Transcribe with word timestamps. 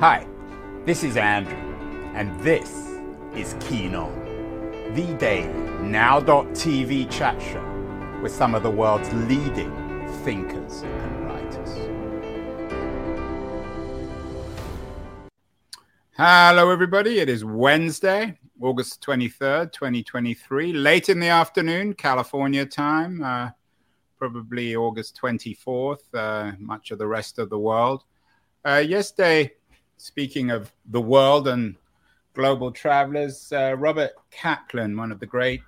Hi, 0.00 0.26
this 0.86 1.04
is 1.04 1.18
Andrew, 1.18 1.58
and 2.14 2.40
this 2.40 2.96
is 3.34 3.54
Keen 3.60 3.94
On, 3.94 4.10
the 4.94 5.14
daily 5.18 5.52
now.tv 5.82 7.10
chat 7.10 7.38
show 7.42 8.18
with 8.22 8.32
some 8.32 8.54
of 8.54 8.62
the 8.62 8.70
world's 8.70 9.12
leading 9.12 9.70
thinkers 10.24 10.80
and 10.84 11.26
writers. 11.26 11.68
Hello, 16.16 16.70
everybody. 16.70 17.18
It 17.18 17.28
is 17.28 17.44
Wednesday, 17.44 18.38
August 18.58 19.04
23rd, 19.04 19.70
2023, 19.70 20.72
late 20.72 21.10
in 21.10 21.20
the 21.20 21.28
afternoon, 21.28 21.92
California 21.92 22.64
time, 22.64 23.22
uh, 23.22 23.50
probably 24.18 24.74
August 24.74 25.20
24th, 25.20 26.14
uh, 26.14 26.52
much 26.58 26.90
of 26.90 26.96
the 26.96 27.06
rest 27.06 27.38
of 27.38 27.50
the 27.50 27.58
world. 27.58 28.04
Uh, 28.64 28.82
yesterday, 28.86 29.52
speaking 30.00 30.50
of 30.50 30.72
the 30.86 31.00
world 31.00 31.46
and 31.46 31.76
global 32.32 32.72
travelers, 32.72 33.52
uh, 33.52 33.74
Robert 33.76 34.12
Kaplan, 34.30 34.96
one 34.96 35.12
of 35.12 35.20
the 35.20 35.26
great 35.26 35.60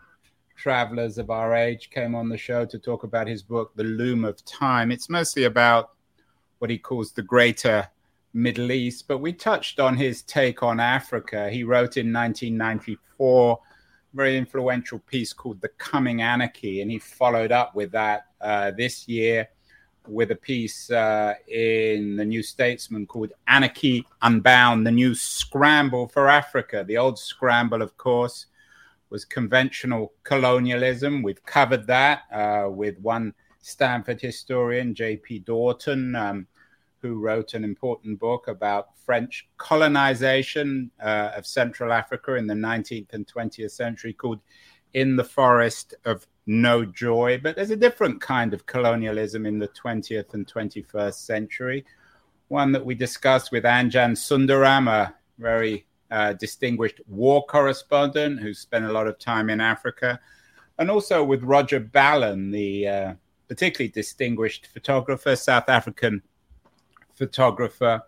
travelers 0.57 1.19
of 1.19 1.29
our 1.29 1.55
age, 1.55 1.91
came 1.91 2.15
on 2.15 2.31
the 2.31 2.39
show 2.39 2.65
to 2.65 2.79
talk 2.79 3.05
about 3.05 3.29
his 3.29 3.43
book, 3.43 3.73
The 3.77 3.85
Loom 3.85 4.25
of 4.25 4.43
Time. 4.47 4.91
It's 4.91 5.11
mostly 5.11 5.45
about 5.45 5.91
what 6.61 6.71
he 6.71 6.79
calls 6.79 7.13
the 7.13 7.23
greater 7.23 7.87
Middle 8.33 8.73
East, 8.73 9.07
but 9.07 9.19
we 9.19 9.35
touched 9.35 9.79
on 9.79 9.99
his 9.99 10.23
take 10.23 10.63
on 10.63 10.81
Africa. 10.81 11.51
He 11.51 11.63
wrote 11.63 11.99
in 11.99 12.11
1994 12.11 13.61
a 13.61 14.17
very 14.17 14.39
influential 14.39 15.01
piece 15.01 15.35
called 15.35 15.61
The 15.61 15.69
Coming 15.69 16.23
Anarchy, 16.23 16.81
and 16.81 16.91
he 16.91 16.99
followed 16.99 17.53
up 17.53 17.75
with 17.75 17.93
that 17.93 18.29
uh, 18.41 18.71
this 18.71 19.07
year 19.07 19.51
with 20.09 20.31
a 20.31 20.37
piece 20.37 20.91
uh, 20.91 21.35
in 21.49 22.17
the 22.17 22.25
New 22.25 22.43
Statesman 22.43 23.07
called 23.07 23.33
Anarchy 23.47 24.07
Unbound, 24.23 24.87
the 24.87 24.91
new 24.91 25.15
scramble 25.15 26.09
for 26.09 26.29
Africa. 26.29 26.85
The 26.87 26.99
old 26.99 27.19
scramble, 27.19 27.83
of 27.83 27.97
course, 27.97 28.47
was 29.11 29.25
conventional 29.25 30.13
colonialism. 30.25 31.23
We've 31.23 31.45
covered 31.45 31.87
that 31.87 32.23
uh, 32.33 32.69
with 32.71 32.99
one 33.01 33.35
Stanford 33.61 34.21
historian, 34.21 34.95
J.P. 34.95 35.41
Daughton, 35.41 36.19
um, 36.19 36.47
who 36.99 37.19
wrote 37.19 37.55
an 37.55 37.65
important 37.65 38.19
book 38.19 38.49
about 38.49 38.97
French 38.97 39.49
colonization 39.59 40.91
uh, 41.03 41.33
of 41.37 41.47
Central 41.47 41.93
Africa 41.93 42.35
in 42.35 42.47
the 42.47 42.55
19th 42.55 43.13
and 43.13 43.27
20th 43.27 43.73
century 43.73 44.13
called 44.13 44.41
In 44.95 45.17
the 45.17 45.25
Forest 45.25 45.95
of 46.05 46.27
no 46.47 46.85
joy. 46.85 47.39
But 47.43 47.57
there's 47.57 47.71
a 47.71 47.77
different 47.77 48.21
kind 48.21 48.53
of 48.53 48.67
colonialism 48.67 49.47
in 49.47 49.59
the 49.59 49.69
20th 49.69 50.35
and 50.35 50.47
21st 50.47 51.15
century, 51.15 51.85
one 52.49 52.73
that 52.73 52.85
we 52.85 52.95
discussed 52.95 53.53
with 53.53 53.65
Anjan 53.65 54.13
Sundaram, 54.13 54.89
a 54.89 55.15
very 55.39 55.87
uh, 56.11 56.35
distinguished 56.35 57.01
war 57.09 57.45
correspondent 57.47 58.41
who 58.41 58.53
spent 58.53 58.85
a 58.85 58.93
lot 58.93 59.07
of 59.07 59.19
time 59.19 59.49
in 59.51 59.61
Africa, 59.61 60.21
and 60.79 60.91
also 60.91 61.25
with 61.25 61.43
Roger 61.43 61.81
Ballen, 61.81 62.53
the 62.53 62.89
uh, 62.89 63.15
particularly 63.49 63.91
distinguished 63.91 64.67
photographer, 64.67 65.37
South 65.37 65.69
African 65.69 66.23
photographer 67.15 68.03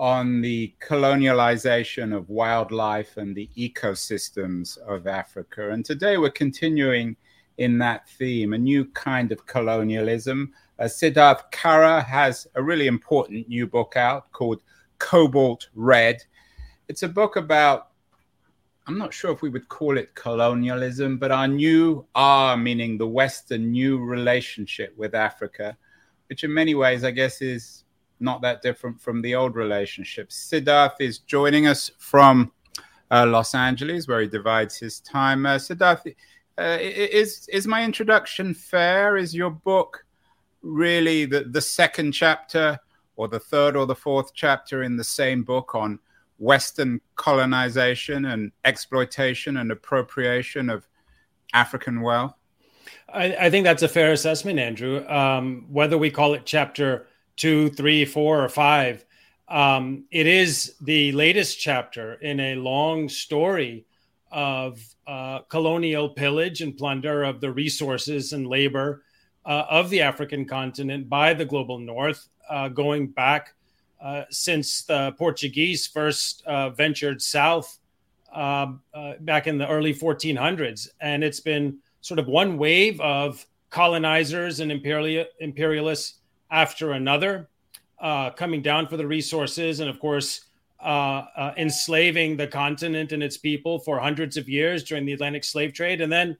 on 0.00 0.40
the 0.40 0.74
colonialization 0.80 2.16
of 2.16 2.30
wildlife 2.30 3.18
and 3.18 3.36
the 3.36 3.50
ecosystems 3.54 4.78
of 4.78 5.06
Africa. 5.06 5.72
And 5.72 5.84
today 5.84 6.16
we're 6.16 6.30
continuing 6.30 7.16
in 7.58 7.76
that 7.76 8.08
theme, 8.08 8.54
a 8.54 8.58
new 8.58 8.86
kind 8.86 9.30
of 9.30 9.44
colonialism. 9.44 10.54
Uh, 10.78 10.84
Siddharth 10.84 11.50
Kara 11.50 12.00
has 12.00 12.46
a 12.54 12.62
really 12.62 12.86
important 12.86 13.46
new 13.46 13.66
book 13.66 13.94
out 13.94 14.32
called 14.32 14.62
Cobalt 14.98 15.68
Red. 15.74 16.24
It's 16.88 17.02
a 17.02 17.08
book 17.08 17.36
about, 17.36 17.88
I'm 18.86 18.96
not 18.96 19.12
sure 19.12 19.32
if 19.32 19.42
we 19.42 19.50
would 19.50 19.68
call 19.68 19.98
it 19.98 20.14
colonialism, 20.14 21.18
but 21.18 21.30
our 21.30 21.46
new, 21.46 22.06
R, 22.14 22.56
meaning 22.56 22.96
the 22.96 23.06
Western 23.06 23.70
new 23.70 23.98
relationship 23.98 24.96
with 24.96 25.14
Africa, 25.14 25.76
which 26.30 26.42
in 26.42 26.54
many 26.54 26.74
ways, 26.74 27.04
I 27.04 27.10
guess, 27.10 27.42
is 27.42 27.84
not 28.20 28.42
that 28.42 28.62
different 28.62 29.00
from 29.00 29.22
the 29.22 29.34
old 29.34 29.56
relationship. 29.56 30.30
Siddharth 30.30 31.00
is 31.00 31.18
joining 31.18 31.66
us 31.66 31.90
from 31.98 32.52
uh, 33.10 33.26
Los 33.26 33.54
Angeles, 33.54 34.06
where 34.06 34.20
he 34.20 34.28
divides 34.28 34.76
his 34.76 35.00
time. 35.00 35.46
Uh, 35.46 35.56
Siddharth, 35.56 36.14
uh, 36.58 36.78
is 36.80 37.48
is 37.48 37.66
my 37.66 37.84
introduction 37.84 38.54
fair? 38.54 39.16
Is 39.16 39.34
your 39.34 39.50
book 39.50 40.04
really 40.62 41.24
the 41.24 41.44
the 41.44 41.60
second 41.60 42.12
chapter, 42.12 42.78
or 43.16 43.28
the 43.28 43.40
third 43.40 43.76
or 43.76 43.86
the 43.86 43.94
fourth 43.94 44.32
chapter 44.34 44.82
in 44.82 44.96
the 44.96 45.04
same 45.04 45.42
book 45.42 45.74
on 45.74 45.98
Western 46.38 47.00
colonization 47.16 48.26
and 48.26 48.52
exploitation 48.64 49.58
and 49.58 49.72
appropriation 49.72 50.70
of 50.70 50.86
African 51.52 52.00
wealth? 52.00 52.34
I, 53.12 53.36
I 53.36 53.50
think 53.50 53.64
that's 53.64 53.82
a 53.82 53.88
fair 53.88 54.12
assessment, 54.12 54.58
Andrew. 54.58 55.06
Um, 55.08 55.66
whether 55.68 55.98
we 55.98 56.10
call 56.10 56.34
it 56.34 56.42
chapter 56.44 57.06
two, 57.40 57.70
three, 57.70 58.04
four, 58.04 58.44
or 58.44 58.50
five, 58.50 59.02
um, 59.48 60.04
it 60.10 60.26
is 60.26 60.74
the 60.82 61.10
latest 61.12 61.58
chapter 61.58 62.14
in 62.14 62.38
a 62.38 62.54
long 62.54 63.08
story 63.08 63.86
of 64.30 64.78
uh, 65.06 65.38
colonial 65.48 66.10
pillage 66.10 66.60
and 66.60 66.76
plunder 66.76 67.24
of 67.24 67.40
the 67.40 67.50
resources 67.50 68.34
and 68.34 68.46
labor 68.46 69.02
uh, 69.46 69.64
of 69.70 69.88
the 69.88 70.02
African 70.02 70.44
continent 70.44 71.08
by 71.08 71.32
the 71.32 71.46
global 71.46 71.78
north, 71.78 72.28
uh, 72.50 72.68
going 72.68 73.06
back 73.06 73.54
uh, 74.02 74.24
since 74.28 74.82
the 74.82 75.12
Portuguese 75.12 75.86
first 75.86 76.44
uh, 76.44 76.68
ventured 76.68 77.22
south 77.22 77.78
um, 78.34 78.82
uh, 78.92 79.14
back 79.20 79.46
in 79.46 79.56
the 79.56 79.66
early 79.66 79.94
1400s. 79.94 80.88
And 81.00 81.24
it's 81.24 81.40
been 81.40 81.78
sort 82.02 82.20
of 82.20 82.28
one 82.28 82.58
wave 82.58 83.00
of 83.00 83.46
colonizers 83.70 84.60
and 84.60 84.70
imperial, 84.70 85.24
imperialists 85.38 86.19
after 86.50 86.92
another 86.92 87.48
coming 88.36 88.62
down 88.62 88.86
for 88.86 88.96
the 88.96 89.06
resources. 89.06 89.80
And 89.80 89.90
of 89.90 90.00
course, 90.00 90.44
uh, 90.82 91.26
uh, 91.36 91.52
enslaving 91.58 92.38
the 92.38 92.46
continent 92.46 93.12
and 93.12 93.22
its 93.22 93.36
people 93.36 93.78
for 93.78 93.98
hundreds 93.98 94.38
of 94.38 94.48
years 94.48 94.82
during 94.82 95.04
the 95.04 95.12
Atlantic 95.12 95.44
slave 95.44 95.74
trade, 95.74 96.00
and 96.00 96.10
then 96.10 96.34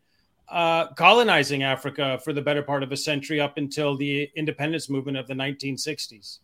uh, 0.49 0.87
colonizing 0.95 1.63
Africa 1.63 2.19
for 2.25 2.33
the 2.33 2.41
better 2.41 2.63
part 2.63 2.83
of 2.83 2.91
a 2.91 2.97
century 2.97 3.39
up 3.39 3.59
until 3.59 3.99
the 3.99 4.31
independence 4.37 4.89
movement 4.89 5.19
of 5.19 5.27
the 5.27 5.35
1960s. 5.35 6.39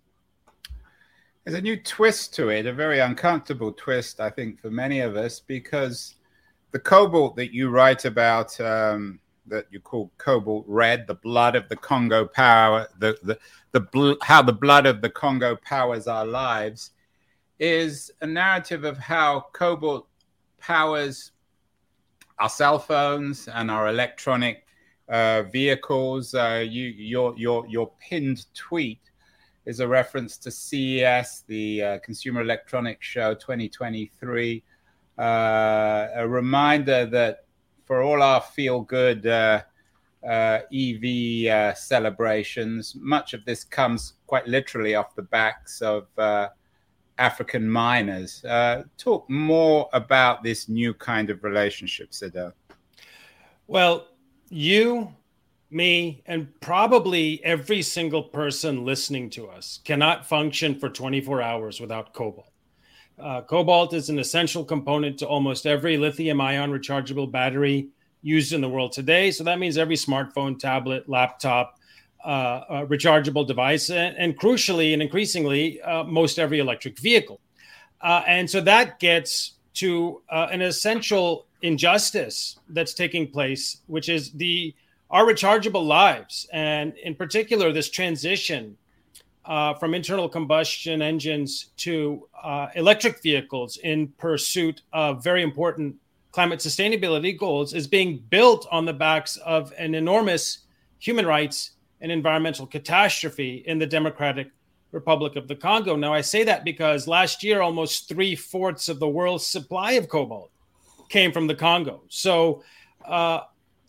There's 1.44 1.56
a 1.56 1.60
new 1.62 1.76
twist 1.76 2.34
to 2.34 2.50
it, 2.50 2.66
a 2.66 2.72
very 2.72 3.00
uncomfortable 3.00 3.72
twist, 3.72 4.20
I 4.20 4.28
think, 4.28 4.60
for 4.60 4.70
many 4.70 5.00
of 5.00 5.16
us, 5.16 5.40
because 5.40 6.16
the 6.72 6.78
cobalt 6.78 7.34
that 7.36 7.54
you 7.54 7.70
write 7.70 8.04
about, 8.04 8.60
um, 8.60 9.18
that 9.48 9.66
you 9.70 9.80
call 9.80 10.10
cobalt 10.18 10.64
red, 10.66 11.06
the 11.06 11.14
blood 11.14 11.56
of 11.56 11.68
the 11.68 11.76
Congo 11.76 12.26
power, 12.26 12.88
the 12.98 13.16
the 13.22 13.38
the 13.72 13.80
bl- 13.80 14.20
how 14.22 14.42
the 14.42 14.52
blood 14.52 14.86
of 14.86 15.00
the 15.00 15.10
Congo 15.10 15.56
powers 15.56 16.06
our 16.06 16.26
lives 16.26 16.90
is 17.58 18.10
a 18.20 18.26
narrative 18.26 18.84
of 18.84 18.98
how 18.98 19.46
cobalt 19.52 20.06
powers 20.58 21.32
our 22.38 22.48
cell 22.48 22.78
phones 22.78 23.48
and 23.48 23.70
our 23.70 23.88
electronic 23.88 24.66
uh, 25.08 25.42
vehicles. 25.44 26.34
Uh, 26.34 26.64
you, 26.66 26.84
your, 26.84 27.34
your, 27.36 27.66
your 27.66 27.90
pinned 28.00 28.46
tweet 28.54 29.00
is 29.64 29.80
a 29.80 29.88
reference 29.88 30.36
to 30.38 30.50
CES, 30.50 31.44
the 31.46 31.82
uh, 31.82 31.98
Consumer 32.00 32.42
Electronics 32.42 33.06
Show 33.06 33.34
2023. 33.34 34.62
Uh, 35.18 36.08
a 36.14 36.28
reminder 36.28 37.06
that 37.06 37.45
for 37.86 38.02
all 38.02 38.22
our 38.22 38.40
feel 38.40 38.82
good 38.82 39.26
uh, 39.26 39.62
uh, 40.28 40.58
EV 40.74 41.76
celebrations, 41.76 42.94
much 42.98 43.32
of 43.32 43.44
this 43.44 43.64
comes 43.64 44.14
quite 44.26 44.46
literally 44.46 44.94
off 44.94 45.14
the 45.14 45.22
backs 45.22 45.80
of 45.80 46.06
African 47.18 47.68
miners. 47.68 48.44
Uh, 48.44 48.84
talk 48.98 49.28
more 49.30 49.88
about 49.92 50.42
this 50.42 50.68
new 50.68 50.92
kind 50.94 51.30
of 51.30 51.44
relationship, 51.44 52.10
Siddharth. 52.10 52.52
Well, 53.66 54.08
you, 54.48 55.12
me, 55.70 56.22
and 56.26 56.48
probably 56.60 57.42
every 57.44 57.82
single 57.82 58.22
person 58.22 58.84
listening 58.84 59.30
to 59.30 59.48
us 59.48 59.80
cannot 59.84 60.26
function 60.26 60.78
for 60.78 60.88
24 60.88 61.42
hours 61.42 61.80
without 61.80 62.12
cobalt. 62.12 62.50
Uh, 63.18 63.40
cobalt 63.42 63.94
is 63.94 64.10
an 64.10 64.18
essential 64.18 64.64
component 64.64 65.18
to 65.18 65.26
almost 65.26 65.66
every 65.66 65.96
lithium 65.96 66.40
ion 66.40 66.70
rechargeable 66.70 67.30
battery 67.30 67.88
used 68.22 68.52
in 68.52 68.60
the 68.60 68.68
world 68.68 68.92
today. 68.92 69.30
So 69.30 69.44
that 69.44 69.58
means 69.58 69.78
every 69.78 69.96
smartphone, 69.96 70.58
tablet, 70.58 71.08
laptop, 71.08 71.78
uh, 72.24 72.84
rechargeable 72.86 73.46
device, 73.46 73.88
and, 73.88 74.16
and, 74.16 74.38
crucially 74.38 74.92
and 74.92 75.00
increasingly, 75.00 75.80
uh, 75.82 76.02
most 76.04 76.38
every 76.38 76.58
electric 76.58 76.98
vehicle. 76.98 77.40
Uh, 78.00 78.22
and 78.26 78.50
so 78.50 78.60
that 78.60 78.98
gets 78.98 79.52
to 79.74 80.22
uh, 80.30 80.48
an 80.50 80.60
essential 80.60 81.46
injustice 81.62 82.58
that's 82.70 82.94
taking 82.94 83.30
place, 83.30 83.82
which 83.86 84.08
is 84.08 84.32
the 84.32 84.74
our 85.08 85.24
rechargeable 85.24 85.86
lives, 85.86 86.48
and 86.52 86.96
in 86.96 87.14
particular, 87.14 87.72
this 87.72 87.88
transition 87.90 88.76
uh, 89.46 89.74
from 89.74 89.94
internal 89.94 90.28
combustion 90.28 91.02
engines 91.02 91.66
to 91.76 92.28
uh, 92.42 92.68
electric 92.74 93.22
vehicles 93.22 93.76
in 93.78 94.08
pursuit 94.18 94.82
of 94.92 95.22
very 95.22 95.42
important 95.42 95.96
climate 96.32 96.58
sustainability 96.58 97.36
goals 97.36 97.72
is 97.72 97.86
being 97.86 98.22
built 98.28 98.66
on 98.70 98.84
the 98.84 98.92
backs 98.92 99.36
of 99.38 99.72
an 99.78 99.94
enormous 99.94 100.58
human 100.98 101.24
rights 101.24 101.72
and 102.00 102.12
environmental 102.12 102.66
catastrophe 102.66 103.62
in 103.66 103.78
the 103.78 103.86
Democratic 103.86 104.50
Republic 104.92 105.36
of 105.36 105.48
the 105.48 105.56
Congo. 105.56 105.96
Now, 105.96 106.12
I 106.12 106.20
say 106.20 106.44
that 106.44 106.64
because 106.64 107.08
last 107.08 107.42
year, 107.42 107.62
almost 107.62 108.08
three 108.08 108.34
fourths 108.36 108.88
of 108.88 108.98
the 108.98 109.08
world's 109.08 109.46
supply 109.46 109.92
of 109.92 110.08
cobalt 110.08 110.50
came 111.08 111.32
from 111.32 111.46
the 111.46 111.54
Congo. 111.54 112.02
So, 112.08 112.62
uh, 113.04 113.40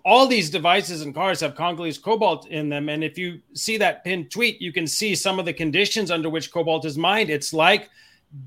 all 0.05 0.27
these 0.27 0.49
devices 0.49 1.01
and 1.01 1.13
cars 1.13 1.41
have 1.41 1.55
Congolese 1.55 1.97
cobalt 1.97 2.47
in 2.47 2.69
them. 2.69 2.89
And 2.89 3.03
if 3.03 3.17
you 3.17 3.41
see 3.53 3.77
that 3.77 4.03
pinned 4.03 4.31
tweet, 4.31 4.61
you 4.61 4.71
can 4.71 4.87
see 4.87 5.15
some 5.15 5.39
of 5.39 5.45
the 5.45 5.53
conditions 5.53 6.11
under 6.11 6.29
which 6.29 6.51
cobalt 6.51 6.85
is 6.85 6.97
mined. 6.97 7.29
It's 7.29 7.51
like 7.51 7.89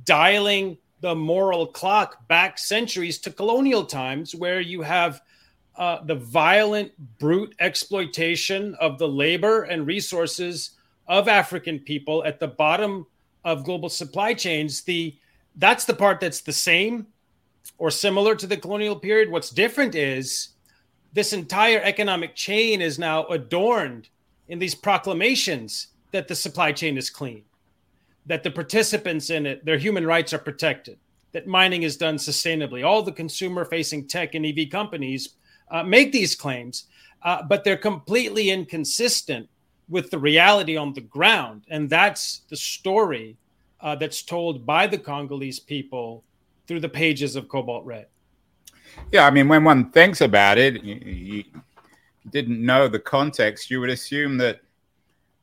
dialing 0.04 0.78
the 1.00 1.14
moral 1.14 1.66
clock 1.66 2.26
back 2.28 2.58
centuries 2.58 3.18
to 3.18 3.30
colonial 3.30 3.84
times, 3.84 4.34
where 4.34 4.60
you 4.60 4.82
have 4.82 5.22
uh, 5.76 6.02
the 6.04 6.14
violent, 6.14 6.92
brute 7.18 7.54
exploitation 7.58 8.74
of 8.76 8.98
the 8.98 9.08
labor 9.08 9.62
and 9.62 9.86
resources 9.86 10.70
of 11.08 11.26
African 11.26 11.78
people 11.78 12.22
at 12.24 12.38
the 12.38 12.48
bottom 12.48 13.06
of 13.44 13.64
global 13.64 13.88
supply 13.88 14.34
chains. 14.34 14.82
The 14.82 15.16
that's 15.56 15.84
the 15.84 15.94
part 15.94 16.20
that's 16.20 16.42
the 16.42 16.52
same 16.52 17.06
or 17.78 17.90
similar 17.90 18.34
to 18.36 18.46
the 18.46 18.56
colonial 18.56 18.96
period. 18.96 19.30
What's 19.30 19.50
different 19.50 19.94
is 19.94 20.50
this 21.12 21.32
entire 21.32 21.80
economic 21.82 22.34
chain 22.34 22.80
is 22.80 22.98
now 22.98 23.26
adorned 23.26 24.08
in 24.48 24.58
these 24.58 24.74
proclamations 24.74 25.88
that 26.12 26.28
the 26.28 26.34
supply 26.34 26.72
chain 26.72 26.96
is 26.96 27.10
clean, 27.10 27.42
that 28.26 28.42
the 28.42 28.50
participants 28.50 29.30
in 29.30 29.46
it, 29.46 29.64
their 29.64 29.78
human 29.78 30.06
rights 30.06 30.32
are 30.32 30.38
protected, 30.38 30.98
that 31.32 31.46
mining 31.46 31.82
is 31.82 31.96
done 31.96 32.16
sustainably. 32.16 32.84
All 32.84 33.02
the 33.02 33.12
consumer 33.12 33.64
facing 33.64 34.06
tech 34.06 34.34
and 34.34 34.44
EV 34.44 34.70
companies 34.70 35.30
uh, 35.70 35.82
make 35.82 36.12
these 36.12 36.34
claims, 36.34 36.86
uh, 37.22 37.42
but 37.42 37.64
they're 37.64 37.76
completely 37.76 38.50
inconsistent 38.50 39.48
with 39.88 40.10
the 40.10 40.18
reality 40.18 40.76
on 40.76 40.92
the 40.92 41.00
ground. 41.00 41.62
And 41.68 41.90
that's 41.90 42.42
the 42.48 42.56
story 42.56 43.36
uh, 43.80 43.96
that's 43.96 44.22
told 44.22 44.66
by 44.66 44.86
the 44.86 44.98
Congolese 44.98 45.60
people 45.60 46.24
through 46.66 46.80
the 46.80 46.88
pages 46.88 47.36
of 47.36 47.48
Cobalt 47.48 47.84
Red. 47.84 48.06
Yeah, 49.12 49.26
I 49.26 49.30
mean, 49.30 49.48
when 49.48 49.64
one 49.64 49.90
thinks 49.90 50.20
about 50.20 50.58
it, 50.58 50.82
you, 50.82 51.44
didn't 52.28 52.64
know 52.64 52.86
the 52.86 52.98
context, 52.98 53.70
you 53.70 53.80
would 53.80 53.90
assume 53.90 54.36
that 54.38 54.60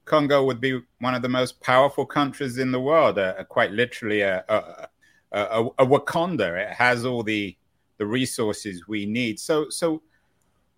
Congo 0.06 0.46
would 0.46 0.62
be 0.62 0.82
one 1.00 1.16
of 1.16 1.22
the 1.22 1.30
most 1.30 1.60
powerful 1.60 2.06
countries 2.06 2.60
in 2.60 2.72
the 2.72 2.80
world, 2.80 3.18
uh, 3.18 3.44
quite 3.46 3.72
literally 3.72 4.22
a, 4.22 4.44
a, 4.48 4.88
a, 5.34 5.66
a, 5.80 5.86
Wakanda. 5.86 6.58
It 6.58 6.74
has 6.74 7.04
all 7.04 7.24
the 7.24 7.58
the 7.98 8.06
resources 8.06 8.88
we 8.88 9.06
need. 9.06 9.40
So, 9.40 9.70
so 9.70 10.02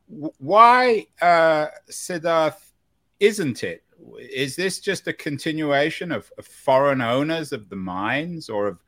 why, 0.08 1.06
uh, 1.22 1.68
Siddharth, 1.90 2.72
isn't 3.20 3.64
it? 3.64 3.84
Is 4.18 4.56
this 4.56 4.80
just 4.80 5.08
a 5.08 5.14
continuation 5.14 6.12
of, 6.12 6.32
of 6.38 6.48
foreign 6.48 7.02
owners 7.02 7.52
of 7.52 7.70
the 7.70 7.76
mines 7.76 8.50
or 8.50 8.68
of 8.68 8.80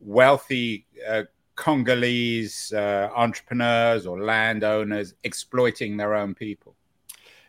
wealthy 0.00 0.86
uh, 1.06 1.24
Congolese 1.56 2.72
uh, 2.72 3.10
entrepreneurs 3.14 4.06
or 4.06 4.22
landowners 4.22 5.14
exploiting 5.24 5.96
their 5.96 6.14
own 6.14 6.34
people. 6.34 6.74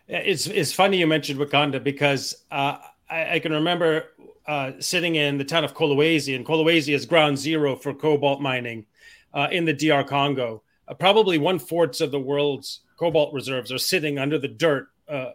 It's 0.07 0.45
it's 0.45 0.71
funny 0.71 0.97
you 0.97 1.07
mentioned 1.07 1.39
Wakanda 1.39 1.83
because 1.83 2.45
uh, 2.51 2.77
I, 3.09 3.35
I, 3.35 3.39
can 3.39 3.51
remember 3.51 4.03
uh, 4.45 4.73
sitting 4.79 5.15
in 5.15 5.39
the 5.39 5.43
town 5.43 5.63
of 5.63 5.73
Kolwezi, 5.73 6.35
and 6.35 6.45
Kolwezi 6.45 6.93
is 6.93 7.07
ground 7.07 7.39
zero 7.39 7.75
for 7.75 7.93
cobalt 7.93 8.39
mining 8.39 8.85
uh, 9.33 9.47
in 9.51 9.65
the 9.65 9.73
DR 9.73 10.03
Congo. 10.03 10.61
Uh, 10.87 10.93
probably 10.93 11.39
one 11.39 11.57
fourth 11.57 12.01
of 12.01 12.11
the 12.11 12.19
world's 12.19 12.81
cobalt 12.99 13.33
reserves 13.33 13.71
are 13.71 13.79
sitting 13.79 14.19
under 14.19 14.37
the 14.37 14.47
dirt 14.47 14.89
uh, 15.09 15.31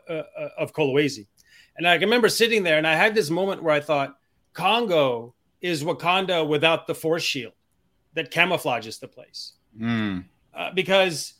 of 0.56 0.72
Kolwezi. 0.72 1.26
And 1.76 1.88
I 1.88 1.98
can 1.98 2.06
remember 2.08 2.28
sitting 2.28 2.62
there, 2.62 2.78
and 2.78 2.86
I 2.86 2.94
had 2.94 3.14
this 3.14 3.30
moment 3.30 3.64
where 3.64 3.74
I 3.74 3.80
thought, 3.80 4.16
Congo 4.52 5.34
is 5.60 5.82
Wakanda 5.82 6.46
without 6.46 6.86
the 6.86 6.94
force 6.94 7.22
shield 7.22 7.52
that 8.14 8.32
camouflages 8.32 8.98
the 9.00 9.08
place. 9.08 9.52
Mm. 9.78 10.24
Uh, 10.54 10.70
because 10.74 11.34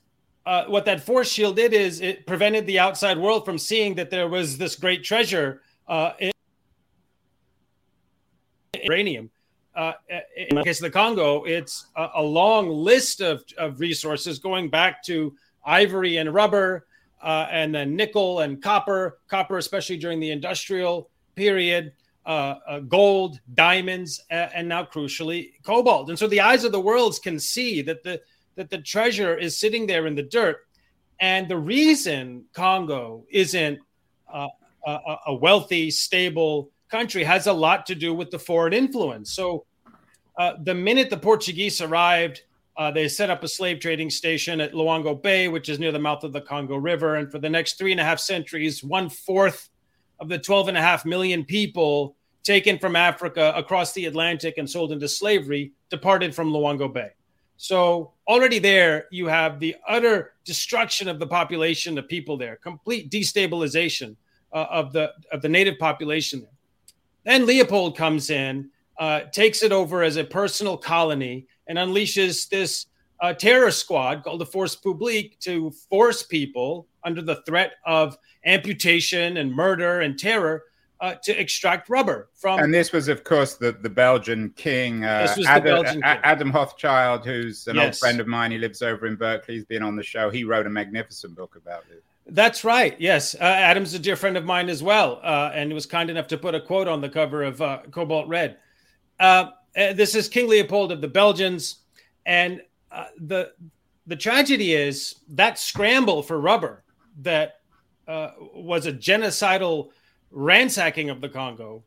uh, 0.47 0.65
what 0.67 0.85
that 0.85 1.01
force 1.01 1.31
shield 1.31 1.57
did 1.57 1.73
is 1.73 2.01
it 2.01 2.27
prevented 2.27 2.67
the 2.67 2.79
outside 2.79 3.19
world 3.19 3.45
from 3.45 3.59
seeing 3.59 3.95
that 3.95 4.11
there 4.11 4.29
was 4.29 4.57
this 4.57 4.77
great 4.77 5.05
treasure 5.05 5.63
uh, 5.89 6.13
in 6.19 6.33
uranium. 8.85 9.31
Uh, 9.75 9.93
in 10.37 10.57
the 10.57 10.65
case 10.65 10.79
of 10.81 10.85
the 10.85 10.91
Congo, 10.91 11.45
it's 11.45 11.87
a, 11.97 12.09
a 12.17 12.23
long 12.23 12.69
list 12.69 13.21
of, 13.21 13.45
of, 13.57 13.79
resources 13.79 14.39
going 14.39 14.69
back 14.69 15.03
to 15.05 15.35
ivory 15.65 16.17
and 16.17 16.35
rubber, 16.35 16.87
uh, 17.23 17.47
and 17.51 17.75
then 17.75 17.95
nickel 17.95 18.41
and 18.41 18.61
copper, 18.61 19.19
copper, 19.29 19.59
especially 19.59 19.97
during 19.97 20.19
the 20.19 20.31
industrial 20.31 21.09
period, 21.37 21.93
uh, 22.27 22.55
uh, 22.67 22.81
gold, 22.81 23.41
diamonds, 23.55 24.21
uh, 24.31 24.49
and 24.55 24.69
now 24.69 24.85
crucially 24.85 25.53
cobalt. 25.65 26.11
And 26.11 26.19
so 26.19 26.27
the 26.27 26.41
eyes 26.41 26.65
of 26.65 26.73
the 26.73 26.81
worlds 26.81 27.19
can 27.19 27.39
see 27.39 27.83
that 27.83 28.03
the 28.03 28.21
that 28.57 28.69
the 28.69 28.79
treasure 28.79 29.37
is 29.39 29.59
sitting 29.59 29.87
there 29.87 30.07
in 30.07 30.15
the 30.15 30.23
dirt. 30.23 30.59
And 31.19 31.49
the 31.49 31.57
reason 31.57 32.45
Congo 32.53 33.25
isn't 33.31 33.79
uh, 34.33 34.49
a, 34.87 35.17
a, 35.29 35.35
wealthy, 35.35 35.91
stable 35.91 36.71
country 36.91 37.25
has 37.25 37.47
a 37.47 37.53
lot 37.53 37.87
to 37.87 37.95
do 37.95 38.13
with 38.13 38.31
the 38.31 38.39
foreign 38.39 38.75
influence. 38.75 39.33
So 39.33 39.65
uh, 40.39 40.55
the 40.63 40.75
minute 40.75 41.09
the 41.09 41.17
Portuguese 41.17 41.81
arrived, 41.81 42.43
uh, 42.77 42.91
they 42.91 43.09
set 43.09 43.31
up 43.31 43.43
a 43.43 43.49
slave 43.49 43.81
trading 43.81 44.11
station 44.11 44.61
at 44.61 44.73
Loango 44.73 45.21
Bay, 45.21 45.49
which 45.49 45.71
is 45.71 45.79
near 45.79 45.93
the 45.93 45.99
mouth 45.99 46.23
of 46.23 46.33
the 46.33 46.41
Congo 46.43 46.77
River. 46.77 47.17
And 47.17 47.33
for 47.33 47.39
the 47.39 47.51
next 47.51 47.79
three 47.79 47.93
and 47.93 48.01
a 48.01 48.05
half 48.05 48.21
centuries, 48.21 48.85
one 48.85 49.09
fourth 49.09 49.70
of 50.21 50.29
the 50.29 50.39
12 50.39 50.69
and 50.69 50.77
a 50.77 50.81
half 50.81 51.05
million 51.05 51.45
people 51.45 52.17
taken 52.43 52.79
from 52.79 52.97
Africa 52.97 53.53
across 53.57 53.93
the 53.93 54.07
Atlantic 54.07 54.59
and 54.59 54.69
sold 54.69 54.93
into 54.93 55.09
slavery 55.09 55.73
departed 55.89 56.35
from 56.35 56.53
Loango 56.53 56.93
Bay. 56.93 57.11
So 57.57 58.13
already 58.27 58.59
there, 58.59 59.05
you 59.11 59.27
have 59.27 59.61
the 59.61 59.77
utter 59.87 60.33
destruction 60.45 61.09
of 61.09 61.19
the 61.19 61.27
population, 61.27 61.95
the 61.95 62.03
people 62.03 62.39
there, 62.39 62.57
complete 62.57 63.11
destabilization 63.11 64.17
uh, 64.53 64.67
of 64.71 64.93
the 64.93 65.13
of 65.31 65.43
the 65.43 65.49
native 65.49 65.79
population 65.79 66.41
there. 66.41 66.51
Then 67.25 67.47
Leopold 67.47 67.99
comes 67.99 68.31
in, 68.31 68.71
uh, 68.99 69.21
takes 69.33 69.63
it 69.63 69.73
over 69.73 70.03
as 70.03 70.17
a 70.17 70.25
personal 70.25 70.79
colony, 70.79 71.47
and 71.67 71.77
unleashes 71.77 72.49
this 72.49 72.87
uh, 73.21 73.35
terror 73.35 73.71
squad 73.71 74.25
called 74.25 74.41
the 74.41 74.47
Force 74.47 74.75
Publique 74.75 75.39
to 75.41 75.71
force 75.91 76.23
people 76.23 76.87
under 77.05 77.21
the 77.21 77.43
threat 77.47 77.73
of 77.85 78.17
amputation 78.45 79.37
and 79.37 79.53
murder 79.53 80.01
and 80.01 80.19
terror 80.19 80.65
uh, 81.01 81.15
to 81.25 81.39
extract 81.41 81.89
rubber 81.89 82.29
from. 82.35 82.61
And 82.61 82.73
this 82.73 82.93
was, 82.93 83.09
of 83.09 83.25
course, 83.25 83.55
the, 83.55 83.73
the 83.73 83.89
Belgian 83.89 84.51
king, 84.51 85.05
uh, 85.05 85.35
Adam, 85.47 85.65
Belgian 85.65 85.95
king. 85.95 86.03
Adam, 86.05 86.53
Hochschild, 86.53 87.25
who's 87.25 87.67
an 87.67 87.77
yes. 87.77 87.85
old 87.85 87.97
friend 87.97 88.21
of 88.21 88.27
mine. 88.27 88.51
He 88.51 88.59
lives 88.59 88.83
over 88.83 89.07
in 89.07 89.17
Berkeley. 89.17 89.55
He's 89.55 89.65
been 89.65 89.83
on 89.83 89.97
the 89.97 90.03
show. 90.03 90.31
He 90.31 90.45
wrote 90.45 90.67
a 90.67 90.71
magnificent 90.71 91.35
book 91.35 91.57
about 91.57 91.85
it. 91.91 92.05
That's 92.27 92.65
right. 92.65 92.95
Yes, 93.01 93.35
uh, 93.35 93.45
Adam's 93.45 93.95
a 93.95 93.99
dear 93.99 94.15
friend 94.15 94.37
of 94.37 94.45
mine 94.45 94.69
as 94.69 94.83
well, 94.83 95.21
uh, 95.23 95.51
and 95.55 95.73
was 95.73 95.87
kind 95.87 96.11
enough 96.11 96.29
to 96.29 96.39
put 96.39 96.55
a 96.55 96.61
quote 96.61 96.87
on 96.87 97.01
the 97.01 97.09
cover 97.09 97.43
of 97.43 97.61
uh, 97.61 97.81
Cobalt 97.91 98.29
Red. 98.29 98.59
Uh, 99.19 99.47
this 99.75 100.15
is 100.15 100.29
King 100.29 100.49
Leopold 100.49 100.93
of 100.93 101.01
the 101.01 101.09
Belgians, 101.09 101.77
and 102.27 102.61
the 103.19 103.53
the 104.07 104.17
tragedy 104.17 104.75
is 104.75 105.17
that 105.29 105.59
scramble 105.59 106.23
for 106.23 106.41
rubber 106.41 106.85
that 107.23 107.60
was 108.55 108.87
a 108.87 108.93
genocidal 108.93 109.91
ransacking 110.31 111.11
of 111.11 111.21
the 111.21 111.29
Congo 111.29 111.83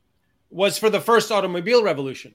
was 0.50 0.78
for 0.78 0.90
the 0.90 1.02
first 1.02 1.32
automobile 1.32 1.84
revolution. 1.84 2.34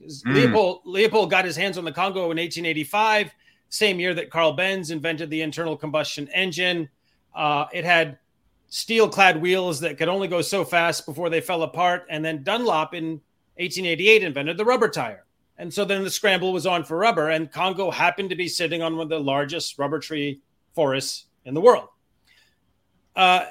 Mm. 0.00 0.34
Leopold, 0.34 0.80
Leopold 0.84 1.30
got 1.30 1.44
his 1.44 1.56
hands 1.56 1.78
on 1.78 1.84
the 1.84 1.92
Congo 1.92 2.24
in 2.24 2.38
1885, 2.38 3.32
same 3.68 3.98
year 3.98 4.14
that 4.14 4.30
Carl 4.30 4.52
Benz 4.52 4.90
invented 4.90 5.30
the 5.30 5.42
internal 5.42 5.76
combustion 5.76 6.28
engine. 6.28 6.88
Uh, 7.34 7.66
it 7.72 7.84
had 7.84 8.18
steel 8.68 9.08
clad 9.08 9.40
wheels 9.40 9.80
that 9.80 9.96
could 9.98 10.08
only 10.08 10.28
go 10.28 10.42
so 10.42 10.64
fast 10.64 11.06
before 11.06 11.30
they 11.30 11.40
fell 11.40 11.62
apart. 11.62 12.06
And 12.10 12.24
then 12.24 12.42
Dunlop 12.42 12.94
in 12.94 13.20
1888 13.56 14.22
invented 14.24 14.56
the 14.56 14.64
rubber 14.64 14.88
tire. 14.88 15.24
And 15.56 15.72
so 15.72 15.84
then 15.84 16.02
the 16.02 16.10
scramble 16.10 16.52
was 16.52 16.66
on 16.66 16.82
for 16.82 16.96
rubber, 16.96 17.30
and 17.30 17.50
Congo 17.50 17.90
happened 17.92 18.30
to 18.30 18.36
be 18.36 18.48
sitting 18.48 18.82
on 18.82 18.96
one 18.96 19.04
of 19.04 19.08
the 19.08 19.20
largest 19.20 19.78
rubber 19.78 20.00
tree 20.00 20.40
forests 20.74 21.26
in 21.44 21.54
the 21.54 21.60
world. 21.60 21.88
Uh, 23.16 23.46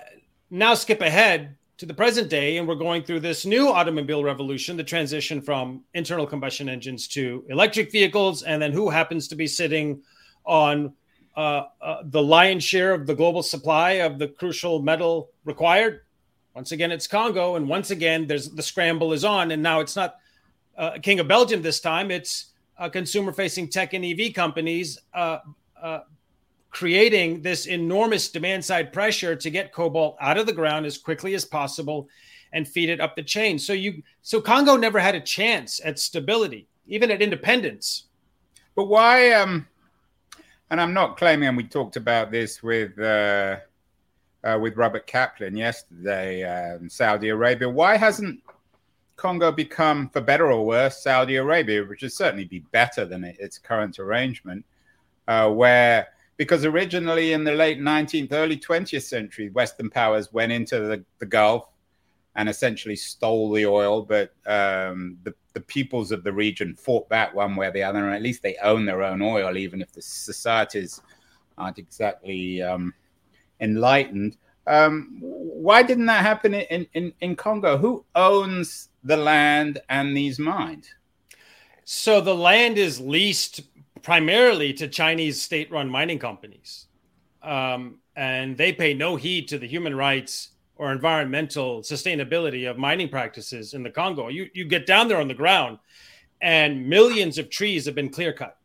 now, 0.49 0.73
skip 0.73 1.01
ahead 1.01 1.55
to 1.77 1.85
the 1.85 1.93
present 1.93 2.29
day, 2.29 2.57
and 2.57 2.67
we're 2.67 2.75
going 2.75 3.03
through 3.03 3.21
this 3.21 3.45
new 3.45 3.69
automobile 3.69 4.23
revolution, 4.23 4.77
the 4.77 4.83
transition 4.83 5.41
from 5.41 5.83
internal 5.93 6.27
combustion 6.27 6.69
engines 6.69 7.07
to 7.07 7.43
electric 7.49 7.91
vehicles, 7.91 8.43
and 8.43 8.61
then 8.61 8.71
who 8.71 8.89
happens 8.89 9.27
to 9.27 9.35
be 9.35 9.47
sitting 9.47 10.01
on 10.45 10.93
uh, 11.35 11.63
uh, 11.81 12.03
the 12.05 12.21
lion's 12.21 12.63
share 12.63 12.93
of 12.93 13.07
the 13.07 13.15
global 13.15 13.41
supply 13.41 13.91
of 13.91 14.19
the 14.19 14.27
crucial 14.27 14.81
metal 14.81 15.29
required? 15.45 16.01
Once 16.53 16.71
again, 16.71 16.91
it's 16.91 17.07
Congo, 17.07 17.55
and 17.55 17.67
once 17.67 17.89
again, 17.89 18.27
there's 18.27 18.49
the 18.51 18.61
scramble 18.61 19.11
is 19.11 19.25
on, 19.25 19.51
and 19.51 19.63
now 19.63 19.79
it's 19.79 19.95
not 19.95 20.17
uh, 20.77 20.91
King 21.01 21.19
of 21.19 21.27
Belgium 21.27 21.61
this 21.61 21.79
time. 21.79 22.11
It's 22.11 22.51
uh, 22.77 22.89
consumer-facing 22.89 23.69
tech 23.69 23.93
and 23.93 24.05
EV 24.05 24.33
companies 24.33 24.99
uh, 25.13 25.39
creating 26.73 27.41
this 27.41 27.65
enormous 27.65 28.29
demand-side 28.29 28.91
pressure 28.91 29.35
to 29.35 29.49
get 29.49 29.71
cobalt 29.71 30.17
out 30.19 30.37
of 30.37 30.45
the 30.45 30.53
ground 30.53 30.85
as 30.85 30.97
quickly 30.97 31.33
as 31.35 31.45
possible 31.45 32.09
and 32.51 32.67
feed 32.67 32.89
it 32.89 32.99
up 32.99 33.15
the 33.15 33.23
chain. 33.23 33.57
So 33.57 33.71
you, 33.73 34.03
so 34.21 34.41
Congo 34.41 34.75
never 34.75 34.99
had 34.99 35.15
a 35.15 35.21
chance 35.21 35.79
at 35.85 35.97
stability, 35.97 36.67
even 36.87 37.09
at 37.11 37.21
independence. 37.21 38.07
But 38.75 38.85
why? 38.85 39.31
Um, 39.31 39.67
and 40.69 40.81
I'm 40.81 40.93
not 40.93 41.15
claiming. 41.15 41.47
And 41.47 41.55
we 41.55 41.63
talked 41.63 41.95
about 41.95 42.31
this 42.31 42.61
with. 42.61 42.99
Uh 42.99 43.57
uh, 44.43 44.57
with 44.59 44.75
Robert 44.75 45.07
Kaplan 45.07 45.55
yesterday, 45.55 46.43
um, 46.43 46.89
Saudi 46.89 47.29
Arabia. 47.29 47.69
Why 47.69 47.97
hasn't 47.97 48.41
Congo 49.15 49.51
become, 49.51 50.09
for 50.09 50.21
better 50.21 50.51
or 50.51 50.65
worse, 50.65 51.01
Saudi 51.01 51.37
Arabia, 51.37 51.83
which 51.83 52.01
would 52.01 52.11
certainly 52.11 52.45
be 52.45 52.59
better 52.71 53.05
than 53.05 53.23
its 53.23 53.57
current 53.57 53.99
arrangement, 53.99 54.65
uh, 55.27 55.49
where 55.49 56.07
because 56.37 56.65
originally 56.65 57.33
in 57.33 57.43
the 57.43 57.51
late 57.51 57.79
19th, 57.79 58.31
early 58.31 58.57
20th 58.57 59.03
century, 59.03 59.49
Western 59.49 59.89
powers 59.89 60.33
went 60.33 60.51
into 60.51 60.79
the, 60.79 61.05
the 61.19 61.25
Gulf 61.25 61.67
and 62.35 62.49
essentially 62.49 62.95
stole 62.95 63.51
the 63.51 63.65
oil, 63.65 64.01
but 64.01 64.33
um, 64.47 65.17
the, 65.23 65.33
the 65.53 65.61
peoples 65.61 66.11
of 66.11 66.23
the 66.23 66.33
region 66.33 66.75
fought 66.75 67.07
back 67.09 67.33
one 67.33 67.55
way 67.55 67.67
or 67.67 67.71
the 67.71 67.83
other, 67.83 68.05
and 68.05 68.15
at 68.15 68.23
least 68.23 68.41
they 68.41 68.55
own 68.63 68.85
their 68.85 69.03
own 69.03 69.21
oil, 69.21 69.55
even 69.55 69.81
if 69.81 69.91
the 69.91 70.01
societies 70.01 70.99
aren't 71.57 71.77
exactly 71.77 72.61
um, 72.61 72.93
enlightened. 73.59 74.37
Um, 74.65 75.19
why 75.21 75.83
didn't 75.83 76.07
that 76.07 76.25
happen 76.25 76.55
in, 76.55 76.87
in, 76.93 77.13
in 77.21 77.35
Congo? 77.35 77.77
Who 77.77 78.05
owns 78.15 78.89
the 79.03 79.17
land 79.17 79.79
and 79.89 80.17
these 80.17 80.39
mines? 80.39 80.89
So 81.85 82.21
the 82.21 82.35
land 82.35 82.77
is 82.77 82.99
leased 82.99 83.61
primarily 84.03 84.73
to 84.73 84.87
Chinese 84.87 85.41
state 85.41 85.71
run 85.71 85.89
mining 85.89 86.19
companies. 86.19 86.87
Um, 87.41 87.99
and 88.15 88.55
they 88.55 88.71
pay 88.71 88.93
no 88.93 89.15
heed 89.15 89.47
to 89.47 89.57
the 89.57 89.67
human 89.67 89.95
rights 89.95 90.49
or 90.75 90.91
environmental 90.91 91.81
sustainability 91.81 92.69
of 92.69 92.77
mining 92.77 93.09
practices 93.09 93.73
in 93.73 93.83
the 93.83 93.89
Congo. 93.89 94.27
You, 94.27 94.49
you 94.53 94.65
get 94.65 94.85
down 94.85 95.07
there 95.07 95.19
on 95.19 95.27
the 95.27 95.33
ground, 95.33 95.79
and 96.41 96.87
millions 96.87 97.37
of 97.37 97.49
trees 97.49 97.85
have 97.85 97.95
been 97.95 98.09
clear 98.09 98.33
cut 98.33 98.57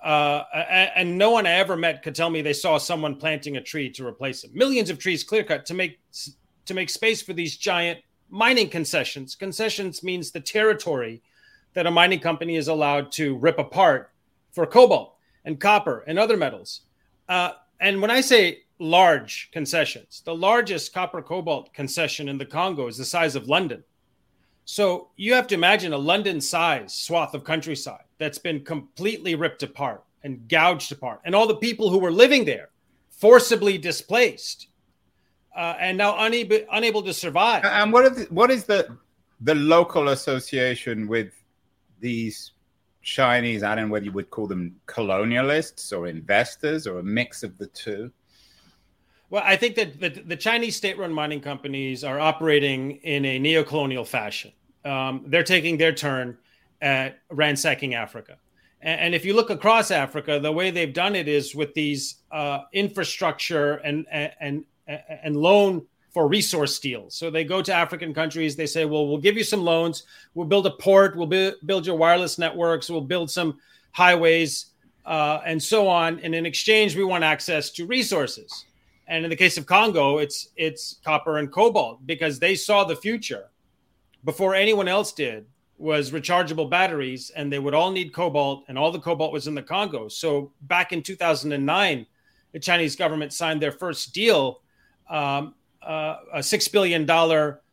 uh, 0.00 0.44
and 0.94 1.18
no 1.18 1.30
one 1.30 1.46
I 1.46 1.52
ever 1.52 1.76
met 1.76 2.02
could 2.02 2.14
tell 2.14 2.30
me 2.30 2.40
they 2.40 2.52
saw 2.52 2.78
someone 2.78 3.16
planting 3.16 3.56
a 3.56 3.60
tree 3.60 3.90
to 3.90 4.06
replace 4.06 4.42
them. 4.42 4.52
Millions 4.54 4.90
of 4.90 4.98
trees 4.98 5.24
clear 5.24 5.42
cut 5.42 5.66
to 5.66 5.74
make 5.74 5.98
to 6.66 6.74
make 6.74 6.90
space 6.90 7.22
for 7.22 7.32
these 7.32 7.56
giant 7.56 8.00
mining 8.28 8.68
concessions. 8.68 9.34
Concessions 9.34 10.02
means 10.02 10.30
the 10.30 10.40
territory 10.40 11.22
that 11.74 11.86
a 11.86 11.90
mining 11.90 12.20
company 12.20 12.56
is 12.56 12.68
allowed 12.68 13.12
to 13.12 13.36
rip 13.36 13.58
apart 13.58 14.10
for 14.52 14.66
cobalt 14.66 15.14
and 15.44 15.60
copper 15.60 16.04
and 16.06 16.18
other 16.18 16.36
metals. 16.36 16.82
Uh, 17.28 17.52
and 17.80 18.00
when 18.00 18.10
I 18.10 18.20
say 18.20 18.62
large 18.78 19.50
concessions, 19.52 20.22
the 20.24 20.34
largest 20.34 20.92
copper 20.92 21.22
cobalt 21.22 21.72
concession 21.72 22.28
in 22.28 22.38
the 22.38 22.46
Congo 22.46 22.88
is 22.88 22.96
the 22.96 23.04
size 23.04 23.36
of 23.36 23.48
London. 23.48 23.84
So 24.64 25.08
you 25.16 25.32
have 25.34 25.46
to 25.48 25.54
imagine 25.54 25.92
a 25.92 25.98
London 25.98 26.40
size 26.40 26.92
swath 26.92 27.34
of 27.34 27.44
countryside 27.44 28.04
that's 28.18 28.38
been 28.38 28.64
completely 28.64 29.34
ripped 29.34 29.62
apart 29.62 30.04
and 30.24 30.48
gouged 30.48 30.92
apart, 30.92 31.20
and 31.24 31.34
all 31.34 31.46
the 31.46 31.56
people 31.56 31.90
who 31.90 31.98
were 31.98 32.10
living 32.10 32.44
there 32.44 32.68
forcibly 33.08 33.78
displaced 33.78 34.68
uh, 35.56 35.74
and 35.80 35.96
now 35.96 36.18
unable 36.18 36.58
unable 36.72 37.02
to 37.02 37.14
survive. 37.14 37.64
And 37.64 37.92
what 37.92 38.04
is 38.04 38.30
what 38.30 38.50
is 38.50 38.64
the 38.64 38.96
the 39.40 39.54
local 39.54 40.08
association 40.08 41.06
with 41.06 41.32
these 42.00 42.52
Chinese? 43.02 43.62
I 43.62 43.74
don't 43.74 43.88
know 43.88 43.92
whether 43.92 44.04
you 44.04 44.12
would 44.12 44.30
call 44.30 44.46
them 44.46 44.74
colonialists 44.86 45.96
or 45.96 46.06
investors 46.06 46.86
or 46.86 46.98
a 46.98 47.02
mix 47.02 47.42
of 47.42 47.56
the 47.58 47.66
two. 47.68 48.10
Well, 49.30 49.42
I 49.44 49.56
think 49.56 49.74
that 49.74 50.00
the, 50.00 50.08
the 50.08 50.36
Chinese 50.36 50.76
state-run 50.76 51.12
mining 51.12 51.40
companies 51.40 52.02
are 52.02 52.18
operating 52.18 52.92
in 53.02 53.24
a 53.26 53.38
neo-colonial 53.38 54.06
fashion 54.06 54.52
um, 54.84 55.24
they're 55.26 55.44
taking 55.44 55.76
their 55.76 55.92
turn 55.92 56.36
at 56.80 57.18
ransacking 57.30 57.94
Africa. 57.94 58.38
And, 58.80 59.00
and, 59.00 59.14
if 59.14 59.24
you 59.24 59.34
look 59.34 59.50
across 59.50 59.90
Africa, 59.90 60.38
the 60.40 60.52
way 60.52 60.70
they've 60.70 60.92
done 60.92 61.16
it 61.16 61.28
is 61.28 61.54
with 61.54 61.74
these 61.74 62.16
uh, 62.30 62.60
infrastructure 62.72 63.74
and, 63.76 64.06
and, 64.10 64.64
and 64.86 65.36
loan 65.36 65.84
for 66.10 66.26
resource 66.26 66.78
deals. 66.78 67.14
So 67.14 67.30
they 67.30 67.44
go 67.44 67.62
to 67.62 67.72
African 67.72 68.14
countries, 68.14 68.56
they 68.56 68.66
say, 68.66 68.84
well, 68.84 69.06
we'll 69.06 69.18
give 69.18 69.36
you 69.36 69.44
some 69.44 69.62
loans, 69.62 70.04
we'll 70.34 70.46
build 70.46 70.66
a 70.66 70.70
port, 70.70 71.16
we'll 71.16 71.26
bu- 71.26 71.52
build 71.66 71.86
your 71.86 71.96
wireless 71.96 72.38
networks, 72.38 72.88
we'll 72.88 73.00
build 73.00 73.30
some 73.30 73.58
highways, 73.92 74.66
uh, 75.04 75.40
and 75.44 75.62
so 75.62 75.88
on. 75.88 76.18
And 76.20 76.34
in 76.34 76.46
exchange, 76.46 76.96
we 76.96 77.04
want 77.04 77.24
access 77.24 77.70
to 77.72 77.86
resources. 77.86 78.64
And 79.06 79.24
in 79.24 79.30
the 79.30 79.36
case 79.36 79.56
of 79.56 79.66
Congo, 79.66 80.18
it's 80.18 80.48
it's 80.56 80.96
copper 81.02 81.38
and 81.38 81.50
cobalt 81.50 82.06
because 82.06 82.38
they 82.38 82.54
saw 82.54 82.84
the 82.84 82.96
future 82.96 83.46
before 84.24 84.54
anyone 84.54 84.88
else 84.88 85.12
did 85.12 85.46
was 85.78 86.10
rechargeable 86.10 86.68
batteries 86.68 87.30
and 87.30 87.52
they 87.52 87.58
would 87.58 87.72
all 87.72 87.90
need 87.90 88.12
cobalt 88.12 88.64
and 88.68 88.76
all 88.76 88.90
the 88.90 88.98
cobalt 88.98 89.32
was 89.32 89.46
in 89.46 89.54
the 89.54 89.62
Congo. 89.62 90.08
So 90.08 90.52
back 90.62 90.92
in 90.92 91.02
2009, 91.02 92.06
the 92.52 92.58
Chinese 92.58 92.96
government 92.96 93.32
signed 93.32 93.62
their 93.62 93.72
first 93.72 94.12
deal, 94.12 94.60
um, 95.08 95.54
uh, 95.82 96.16
a 96.34 96.38
$6 96.38 96.72
billion 96.72 97.06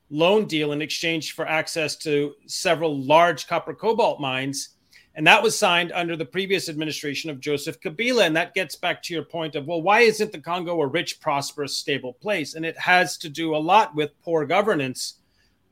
loan 0.09 0.45
deal 0.45 0.71
in 0.71 0.81
exchange 0.81 1.33
for 1.33 1.47
access 1.47 1.95
to 1.95 2.33
several 2.45 2.97
large 3.01 3.47
copper 3.47 3.73
cobalt 3.73 4.19
mines. 4.19 4.69
And 5.15 5.25
that 5.27 5.41
was 5.41 5.57
signed 5.57 5.93
under 5.93 6.17
the 6.17 6.25
previous 6.25 6.67
administration 6.67 7.29
of 7.29 7.39
Joseph 7.39 7.79
Kabila. 7.79 8.25
And 8.25 8.35
that 8.35 8.53
gets 8.53 8.75
back 8.75 9.01
to 9.03 9.13
your 9.13 9.23
point 9.23 9.55
of, 9.55 9.65
well, 9.65 9.81
why 9.81 10.01
isn't 10.01 10.31
the 10.31 10.39
Congo 10.39 10.81
a 10.81 10.87
rich, 10.87 11.21
prosperous, 11.21 11.77
stable 11.77 12.13
place? 12.13 12.55
And 12.55 12.65
it 12.65 12.77
has 12.77 13.17
to 13.19 13.29
do 13.29 13.55
a 13.55 13.57
lot 13.57 13.95
with 13.95 14.11
poor 14.23 14.45
governance 14.45 15.21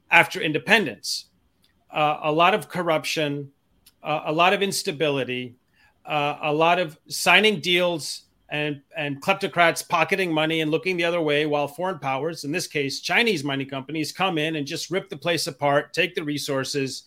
after 0.09 0.41
independence. 0.41 1.25
Uh, 1.91 2.19
a 2.23 2.31
lot 2.31 2.53
of 2.53 2.69
corruption, 2.69 3.51
uh, 4.01 4.21
a 4.25 4.31
lot 4.31 4.53
of 4.53 4.61
instability, 4.61 5.55
uh, 6.05 6.37
a 6.41 6.53
lot 6.53 6.79
of 6.79 6.97
signing 7.07 7.59
deals 7.59 8.23
and, 8.53 8.81
and 8.95 9.19
kleptocrats 9.19 9.85
pocketing 9.85 10.31
money 10.31 10.61
and 10.61 10.69
looking 10.69 10.95
the 10.95 11.03
other 11.03 11.19
way 11.19 11.47
while 11.47 11.67
foreign 11.67 11.97
powers, 11.97 12.43
in 12.43 12.51
this 12.51 12.67
case, 12.67 13.01
Chinese 13.01 13.43
mining 13.43 13.67
companies, 13.67 14.11
come 14.11 14.37
in 14.37 14.55
and 14.55 14.67
just 14.67 14.91
rip 14.91 15.09
the 15.09 15.17
place 15.17 15.47
apart, 15.47 15.91
take 15.91 16.13
the 16.13 16.23
resources, 16.23 17.03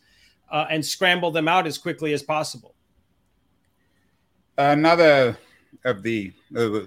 uh, 0.50 0.66
and 0.68 0.84
scramble 0.84 1.30
them 1.30 1.46
out 1.46 1.64
as 1.64 1.78
quickly 1.78 2.12
as 2.12 2.22
possible. 2.22 2.74
Another 4.58 5.38
of 5.84 6.02
the 6.02 6.32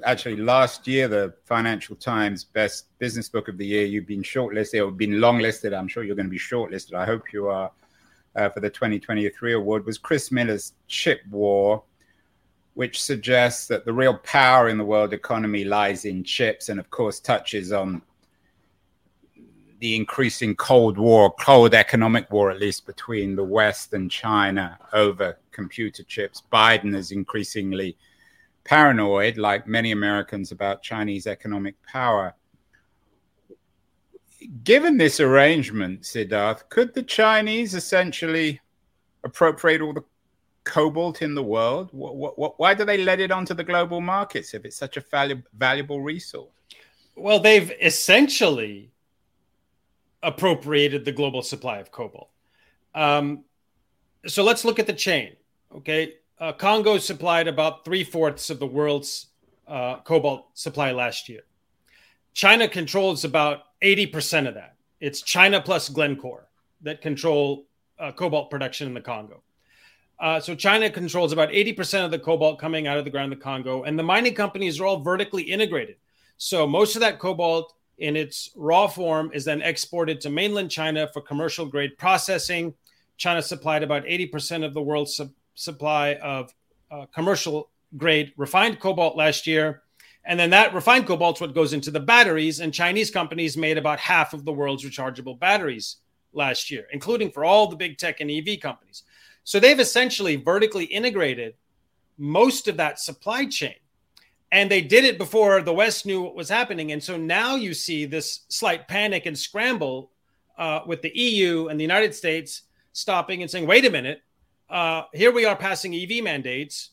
actually 0.03 0.35
last 0.35 0.87
year 0.87 1.07
the 1.07 1.33
Financial 1.45 1.95
Times 1.95 2.43
Best 2.43 2.87
Business 2.99 3.29
Book 3.29 3.47
of 3.47 3.57
the 3.57 3.65
Year. 3.65 3.85
You've 3.85 4.07
been 4.07 4.23
shortlisted 4.23 4.85
or 4.85 4.91
been 4.91 5.11
longlisted. 5.11 5.77
I'm 5.77 5.87
sure 5.87 6.03
you're 6.03 6.17
going 6.17 6.25
to 6.25 6.29
be 6.29 6.39
shortlisted. 6.39 6.95
I 6.95 7.05
hope 7.05 7.31
you 7.31 7.47
are 7.47 7.71
uh, 8.35 8.49
for 8.49 8.59
the 8.59 8.69
2023 8.69 9.53
award. 9.53 9.85
Was 9.85 9.97
Chris 9.97 10.33
Miller's 10.33 10.73
Chip 10.87 11.21
War, 11.29 11.83
which 12.73 13.01
suggests 13.01 13.67
that 13.67 13.85
the 13.85 13.93
real 13.93 14.17
power 14.17 14.69
in 14.69 14.77
the 14.77 14.85
world 14.85 15.13
economy 15.13 15.63
lies 15.63 16.05
in 16.05 16.23
chips, 16.23 16.69
and 16.69 16.79
of 16.79 16.89
course 16.89 17.19
touches 17.19 17.71
on 17.71 18.01
the 19.79 19.95
increasing 19.95 20.55
Cold 20.55 20.97
War, 20.97 21.33
cold 21.39 21.73
economic 21.73 22.29
war, 22.31 22.51
at 22.51 22.59
least 22.59 22.85
between 22.85 23.35
the 23.35 23.43
West 23.43 23.93
and 23.93 24.11
China 24.11 24.77
over 24.93 25.37
computer 25.51 26.03
chips. 26.03 26.43
Biden 26.51 26.95
is 26.95 27.11
increasingly 27.11 27.97
paranoid, 28.65 29.37
like 29.37 29.67
many 29.67 29.91
Americans, 29.91 30.51
about 30.51 30.83
Chinese 30.83 31.27
economic 31.27 31.75
power. 31.83 32.35
Given 34.63 34.97
this 34.97 35.19
arrangement, 35.19 36.01
Siddharth, 36.01 36.69
could 36.69 36.93
the 36.93 37.03
Chinese 37.03 37.73
essentially 37.73 38.59
appropriate 39.23 39.81
all 39.81 39.93
the 39.93 40.03
cobalt 40.69 41.21
in 41.21 41.33
the 41.35 41.43
world? 41.43 41.89
What, 41.91 42.15
what, 42.15 42.59
why 42.59 42.73
do 42.73 42.85
they 42.85 42.97
let 42.97 43.19
it 43.19 43.31
onto 43.31 43.53
the 43.53 43.63
global 43.63 44.01
markets 44.01 44.53
if 44.53 44.65
it's 44.65 44.77
such 44.77 44.97
a 44.97 45.01
valu- 45.01 45.43
valuable 45.57 46.01
resource? 46.01 46.51
Well, 47.15 47.39
they've 47.39 47.71
essentially 47.81 48.91
appropriated 50.21 51.05
the 51.05 51.11
global 51.11 51.41
supply 51.41 51.79
of 51.79 51.91
cobalt. 51.91 52.29
Um, 52.95 53.43
so 54.25 54.43
let's 54.43 54.63
look 54.63 54.79
at 54.79 54.87
the 54.87 54.93
chain. 54.93 55.35
Okay, 55.75 56.13
uh, 56.39 56.53
Congo 56.53 56.97
supplied 56.97 57.47
about 57.47 57.85
three 57.85 58.03
fourths 58.03 58.49
of 58.49 58.59
the 58.59 58.67
world's 58.67 59.27
uh, 59.67 59.99
cobalt 60.01 60.47
supply 60.53 60.91
last 60.91 61.29
year. 61.29 61.41
China 62.33 62.67
controls 62.67 63.25
about 63.25 63.63
80% 63.81 64.47
of 64.47 64.53
that. 64.55 64.75
It's 64.99 65.21
China 65.21 65.61
plus 65.61 65.89
Glencore 65.89 66.47
that 66.81 67.01
control 67.01 67.65
uh, 67.99 68.11
cobalt 68.11 68.49
production 68.49 68.87
in 68.87 68.93
the 68.93 69.01
Congo. 69.01 69.41
Uh, 70.19 70.39
so 70.39 70.53
China 70.53 70.89
controls 70.89 71.31
about 71.31 71.49
80% 71.49 72.03
of 72.03 72.11
the 72.11 72.19
cobalt 72.19 72.59
coming 72.59 72.87
out 72.87 72.97
of 72.97 73.05
the 73.05 73.11
ground 73.11 73.31
in 73.31 73.39
the 73.39 73.43
Congo, 73.43 73.83
and 73.83 73.97
the 73.97 74.03
mining 74.03 74.33
companies 74.33 74.79
are 74.79 74.85
all 74.85 74.99
vertically 74.99 75.43
integrated. 75.43 75.95
So 76.37 76.67
most 76.67 76.95
of 76.95 77.01
that 77.01 77.19
cobalt 77.19 77.73
in 77.99 78.15
its 78.15 78.51
raw 78.55 78.87
form 78.87 79.31
is 79.33 79.45
then 79.45 79.61
exported 79.61 80.19
to 80.21 80.29
mainland 80.29 80.71
China 80.71 81.07
for 81.13 81.21
commercial 81.21 81.65
grade 81.65 81.97
processing. 81.97 82.73
China 83.17 83.41
supplied 83.41 83.83
about 83.83 84.05
80% 84.05 84.65
of 84.65 84.73
the 84.73 84.81
world's 84.81 85.15
su- 85.15 85.33
supply 85.55 86.15
of 86.15 86.53
uh, 86.91 87.05
commercial 87.13 87.69
grade 87.97 88.33
refined 88.37 88.79
cobalt 88.79 89.17
last 89.17 89.45
year. 89.47 89.83
And 90.25 90.39
then 90.39 90.49
that 90.51 90.73
refined 90.73 91.07
cobalt's 91.07 91.41
what 91.41 91.55
goes 91.55 91.73
into 91.73 91.91
the 91.91 91.99
batteries. 91.99 92.59
And 92.59 92.73
Chinese 92.73 93.11
companies 93.11 93.57
made 93.57 93.77
about 93.77 93.99
half 93.99 94.33
of 94.33 94.45
the 94.45 94.53
world's 94.53 94.85
rechargeable 94.85 95.39
batteries 95.39 95.97
last 96.33 96.69
year, 96.69 96.85
including 96.91 97.31
for 97.31 97.43
all 97.43 97.67
the 97.67 97.75
big 97.75 97.97
tech 97.97 98.21
and 98.21 98.29
EV 98.29 98.59
companies. 98.59 99.03
So 99.49 99.59
they've 99.59 99.79
essentially 99.79 100.35
vertically 100.35 100.83
integrated 100.83 101.55
most 102.19 102.67
of 102.67 102.77
that 102.77 102.99
supply 102.99 103.47
chain. 103.47 103.73
And 104.51 104.69
they 104.69 104.81
did 104.81 105.05
it 105.05 105.17
before 105.17 105.63
the 105.63 105.73
West 105.73 106.05
knew 106.05 106.21
what 106.21 106.35
was 106.35 106.49
happening. 106.49 106.91
And 106.91 107.01
so 107.01 107.17
now 107.17 107.55
you 107.55 107.73
see 107.73 108.05
this 108.05 108.41
slight 108.49 108.87
panic 108.87 109.25
and 109.25 109.35
scramble 109.35 110.11
uh, 110.59 110.81
with 110.85 111.01
the 111.01 111.09
EU 111.17 111.69
and 111.69 111.79
the 111.79 111.83
United 111.83 112.13
States 112.13 112.61
stopping 112.93 113.41
and 113.41 113.49
saying, 113.49 113.65
wait 113.65 113.85
a 113.85 113.89
minute, 113.89 114.21
uh, 114.69 115.05
here 115.15 115.31
we 115.31 115.45
are 115.45 115.55
passing 115.55 115.95
EV 115.95 116.23
mandates, 116.23 116.91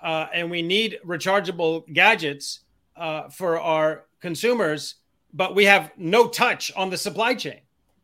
uh, 0.00 0.28
and 0.32 0.50
we 0.50 0.62
need 0.62 1.00
rechargeable 1.04 1.92
gadgets 1.92 2.60
uh, 2.96 3.28
for 3.28 3.60
our 3.60 4.06
consumers, 4.22 4.94
but 5.34 5.54
we 5.54 5.66
have 5.66 5.92
no 5.98 6.26
touch 6.26 6.72
on 6.74 6.88
the 6.88 6.96
supply 6.96 7.34
chain. 7.34 7.60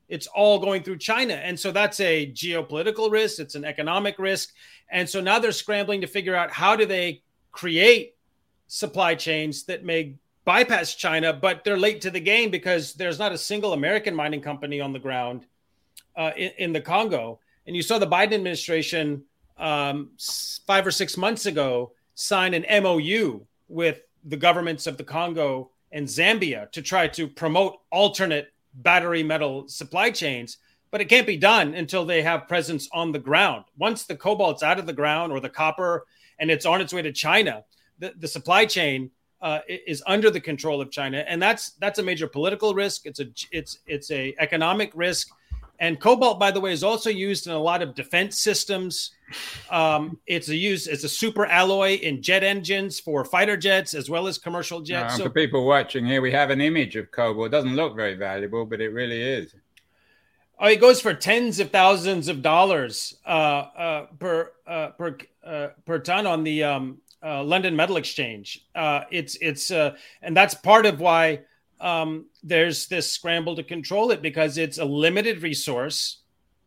It's 0.09 0.27
all 0.27 0.59
going 0.59 0.83
through 0.83 0.99
China. 0.99 1.35
And 1.35 1.59
so 1.59 1.73
that's 1.73 2.01
a 2.01 2.31
geopolitical 2.31 3.11
risk, 3.11 3.39
it's 3.39 3.55
an 3.55 3.65
economic 3.65 4.19
risk. 4.19 4.53
And 4.91 5.09
so 5.09 5.21
now 5.21 5.39
they're 5.39 5.53
scrambling 5.53 6.01
to 6.03 6.07
figure 6.07 6.35
out 6.35 6.51
how 6.51 6.77
do 6.77 6.87
they 6.87 7.23
create 7.53 8.15
supply 8.67 9.15
chains 9.15 9.65
that 9.65 9.85
may 9.85 10.17
bypass 10.45 10.95
China, 10.95 11.33
but 11.33 11.65
they're 11.65 11.79
late 11.79 12.01
to 12.03 12.11
the 12.11 12.21
game 12.21 12.51
because 12.51 12.93
there's 12.95 13.19
not 13.19 13.33
a 13.33 13.39
single 13.39 13.73
American 13.73 14.15
mining 14.15 14.41
company 14.41 14.81
on 14.81 14.93
the 14.93 14.99
ground 14.99 15.47
uh, 16.17 16.33
in, 16.37 16.51
in, 16.59 16.73
the 16.73 16.81
Congo. 16.81 17.41
And 17.67 17.75
you 17.75 17.83
saw 17.83 17.99
the 17.99 18.07
Biden 18.07 18.35
administration 18.35 19.23
um, 19.57 20.11
five 20.67 20.87
or 20.87 20.91
six 20.91 21.17
months 21.17 21.47
ago 21.47 21.93
sign 22.15 22.55
an 22.55 22.83
MOU 22.83 23.41
with 23.69 24.03
the 24.25 24.37
governments 24.37 24.87
of 24.87 24.97
the 24.97 25.05
Congo 25.05 25.71
and 25.93 26.07
Zambia 26.07 26.71
to 26.73 26.83
try 26.83 27.09
to 27.09 27.27
promote 27.27 27.81
alternate 27.91 28.53
battery 28.75 29.23
metal 29.23 29.69
supply 29.69 30.11
chains. 30.11 30.59
But 30.91 31.01
it 31.01 31.07
can't 31.07 31.27
be 31.27 31.37
done 31.37 31.75
until 31.75 32.05
they 32.05 32.23
have 32.23 32.47
presence 32.47 32.89
on 32.93 33.11
the 33.11 33.19
ground. 33.19 33.65
Once 33.77 34.05
the 34.05 34.15
cobalt's 34.15 34.63
out 34.63 34.79
of 34.79 34.87
the 34.87 34.93
ground 34.93 35.33
or 35.33 35.41
the 35.41 35.49
copper 35.49 36.07
and 36.39 36.51
it's 36.51 36.67
on 36.67 36.81
its 36.81 36.93
way 36.93 37.03
to 37.03 37.13
China, 37.13 37.65
the, 37.99 38.15
the 38.17 38.29
supply 38.29 38.65
chain 38.65 39.11
uh, 39.41 39.61
is 39.69 40.03
under 40.07 40.31
the 40.31 40.41
control 40.41 40.81
of 40.81 40.91
China, 40.91 41.23
and 41.29 41.41
that's 41.41 41.73
that's 41.73 41.99
a 41.99 42.03
major 42.03 42.27
political 42.27 42.75
risk. 42.75 43.05
It's 43.05 43.21
a 43.21 43.27
it's 43.51 43.81
it's 43.87 44.11
a 44.11 44.35
economic 44.39 44.91
risk, 44.95 45.29
and 45.79 46.01
cobalt, 46.01 46.39
by 46.39 46.51
the 46.51 46.61
way, 46.61 46.73
is 46.73 46.85
also 46.85 47.11
used 47.11 47.47
in 47.47 47.53
a 47.53 47.59
lot 47.59 47.83
of 47.83 47.95
defense 47.95 48.41
systems. 48.41 49.11
Um, 49.71 50.19
it's 50.27 50.49
a 50.49 50.57
use 50.57 50.87
it's 50.87 51.05
a 51.05 51.09
super 51.09 51.47
alloy 51.47 51.95
in 51.95 52.23
jet 52.23 52.45
engines 52.45 53.01
for 53.01 53.25
fighter 53.25 53.57
jets 53.57 53.95
as 53.95 54.09
well 54.09 54.27
as 54.27 54.39
commercial 54.39 54.81
jets. 54.81 55.15
Uh, 55.15 55.17
so, 55.19 55.25
for 55.25 55.31
people 55.31 55.67
watching 55.67 56.05
here, 56.07 56.21
we 56.21 56.33
have 56.33 56.51
an 56.51 56.61
image 56.61 56.97
of 56.97 57.11
cobalt. 57.11 57.49
It 57.49 57.51
doesn't 57.51 57.75
look 57.75 57.97
very 57.97 58.15
valuable, 58.15 58.65
but 58.65 58.81
it 58.81 58.91
really 58.91 59.21
is. 59.21 59.55
Oh, 60.59 60.69
it 60.69 60.81
goes 60.81 61.01
for 61.01 61.13
tens 61.15 61.59
of 61.59 61.71
thousands 61.71 62.29
of 62.29 62.41
dollars 62.41 63.17
uh, 63.27 63.29
uh, 63.29 64.07
per 64.19 64.53
uh, 64.67 64.89
per 64.91 65.19
uh, 65.45 65.69
per 65.85 65.99
ton 65.99 66.27
on 66.27 66.45
the 66.45 66.63
um, 66.63 66.99
uh, 67.25 67.43
London 67.43 67.75
Metal 67.75 67.97
Exchange. 67.97 68.65
Uh, 68.75 69.03
it's 69.11 69.37
it's 69.41 69.71
uh, 69.71 69.97
and 70.23 70.37
that's 70.37 70.55
part 70.55 70.87
of 70.87 71.01
why 71.01 71.41
um, 71.85 72.25
there's 72.43 72.87
this 72.87 73.11
scramble 73.11 73.55
to 73.57 73.63
control 73.63 74.11
it 74.11 74.23
because 74.23 74.57
it's 74.57 74.79
a 74.79 74.85
limited 74.85 75.43
resource. 75.43 76.21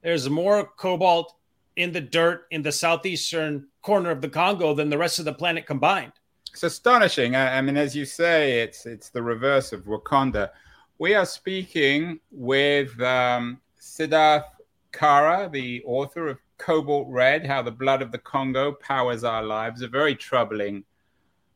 There's 0.03 0.29
more 0.29 0.65
cobalt 0.77 1.33
in 1.75 1.91
the 1.91 2.01
dirt 2.01 2.45
in 2.51 2.61
the 2.61 2.71
southeastern 2.71 3.67
corner 3.81 4.11
of 4.11 4.21
the 4.21 4.29
Congo 4.29 4.75
than 4.75 4.89
the 4.89 4.97
rest 4.97 5.17
of 5.17 5.25
the 5.25 5.33
planet 5.33 5.65
combined. 5.65 6.13
It's 6.53 6.61
astonishing. 6.63 7.35
I, 7.35 7.57
I 7.57 7.61
mean, 7.61 7.77
as 7.77 7.95
you 7.95 8.05
say, 8.05 8.61
it's 8.61 8.85
it's 8.85 9.09
the 9.09 9.21
reverse 9.21 9.73
of 9.73 9.85
Wakanda. 9.85 10.51
We 10.99 11.15
are 11.15 11.25
speaking 11.25 12.19
with 12.31 12.99
um, 13.01 13.59
Siddharth 13.81 14.45
Kara, 14.91 15.49
the 15.51 15.83
author 15.85 16.27
of 16.27 16.37
Cobalt 16.59 17.07
Red 17.09 17.45
How 17.45 17.63
the 17.63 17.71
Blood 17.71 18.03
of 18.03 18.11
the 18.11 18.17
Congo 18.19 18.71
Powers 18.71 19.23
Our 19.23 19.43
Lives, 19.43 19.81
a 19.81 19.87
very 19.87 20.15
troubling 20.15 20.83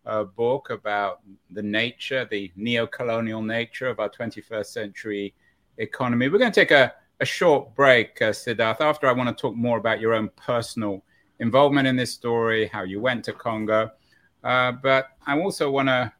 uh, 0.05 0.23
book 0.23 0.69
about 0.69 1.21
the 1.51 1.61
nature, 1.61 2.27
the 2.29 2.51
neo 2.55 2.87
colonial 2.87 3.41
nature 3.41 3.87
of 3.87 3.99
our 3.99 4.09
21st 4.09 4.65
century 4.65 5.33
economy. 5.77 6.29
We're 6.29 6.39
going 6.39 6.51
to 6.51 6.59
take 6.59 6.71
a, 6.71 6.93
a 7.19 7.25
short 7.25 7.73
break, 7.75 8.21
uh, 8.21 8.31
Siddharth. 8.31 8.81
After, 8.81 9.07
I 9.07 9.11
want 9.11 9.35
to 9.35 9.39
talk 9.39 9.55
more 9.55 9.77
about 9.77 9.99
your 9.99 10.13
own 10.13 10.29
personal 10.35 11.03
involvement 11.39 11.87
in 11.87 11.95
this 11.95 12.11
story, 12.11 12.67
how 12.67 12.83
you 12.83 12.99
went 12.99 13.25
to 13.25 13.33
Congo. 13.33 13.91
Uh, 14.43 14.71
but 14.71 15.09
I 15.27 15.39
also 15.39 15.69
want 15.69 15.89
to 15.89 16.11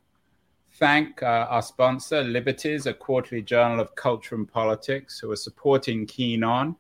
thank 0.74 1.22
uh, 1.24 1.48
our 1.50 1.62
sponsor, 1.62 2.24
Liberties, 2.24 2.86
a 2.86 2.94
quarterly 2.94 3.42
journal 3.42 3.80
of 3.80 3.96
culture 3.96 4.36
and 4.36 4.52
politics, 4.52 5.20
who 5.20 5.32
are 5.32 5.36
supporting 5.36 6.06
Keen 6.06 6.44
On 6.44 6.76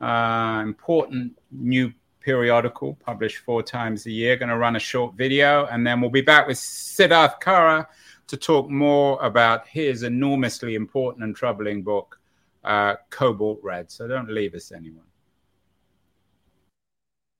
uh, 0.00 0.60
important 0.62 1.38
new 1.50 1.92
periodical 2.24 2.94
published 2.94 3.38
four 3.38 3.62
times 3.62 4.06
a 4.06 4.10
year. 4.10 4.36
Going 4.36 4.48
to 4.48 4.56
run 4.56 4.76
a 4.76 4.80
short 4.80 5.14
video, 5.14 5.66
and 5.66 5.86
then 5.86 6.00
we'll 6.00 6.10
be 6.10 6.20
back 6.20 6.46
with 6.46 6.56
Siddharth 6.56 7.40
Kara 7.40 7.86
to 8.26 8.36
talk 8.36 8.70
more 8.70 9.22
about 9.22 9.66
his 9.68 10.02
enormously 10.02 10.74
important 10.74 11.24
and 11.24 11.36
troubling 11.36 11.82
book, 11.82 12.18
uh, 12.64 12.94
Cobalt 13.10 13.60
Red. 13.62 13.90
So 13.90 14.08
don't 14.08 14.30
leave 14.30 14.54
us, 14.54 14.72
anyone. 14.72 15.04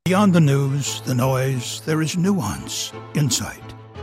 Beyond 0.05 0.35
the 0.35 0.40
news, 0.40 1.01
the 1.01 1.14
noise, 1.14 1.81
there 1.87 2.03
is 2.03 2.18
nuance, 2.18 2.92
insight. 3.14 3.62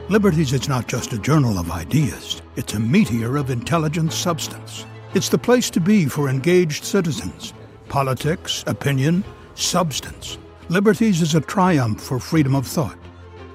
Liberties 0.09 0.51
is 0.51 0.67
not 0.67 0.87
just 0.87 1.13
a 1.13 1.19
journal 1.19 1.59
of 1.59 1.69
ideas, 1.69 2.41
it's 2.55 2.73
a 2.73 2.79
meteor 2.79 3.37
of 3.37 3.51
intelligent 3.51 4.11
substance. 4.11 4.85
It's 5.13 5.29
the 5.29 5.37
place 5.37 5.69
to 5.69 5.79
be 5.79 6.07
for 6.07 6.27
engaged 6.27 6.85
citizens 6.85 7.53
politics, 7.87 8.63
opinion, 8.67 9.21
substance. 9.55 10.37
Liberties 10.71 11.21
is 11.21 11.35
a 11.35 11.41
triumph 11.41 12.01
for 12.01 12.17
freedom 12.17 12.55
of 12.55 12.65
thought, 12.65 12.97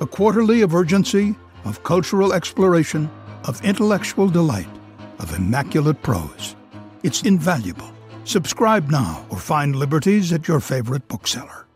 a 0.03 0.07
quarterly 0.07 0.61
of 0.61 0.75
urgency, 0.75 1.35
of 1.65 1.83
cultural 1.83 2.35
exploration, 2.35 3.11
of 3.45 3.65
intellectual 3.65 4.29
delight, 4.29 4.69
of 5.19 5.35
immaculate 5.35 6.03
prose. 6.03 6.55
It's 7.05 7.23
invaluable. 7.23 7.91
Subscribe 8.25 8.91
now 8.91 9.25
or 9.31 9.39
find 9.39 9.75
Liberties 9.75 10.31
at 10.35 10.47
your 10.47 10.61
favorite 10.61 11.09
bookseller. 11.09 11.67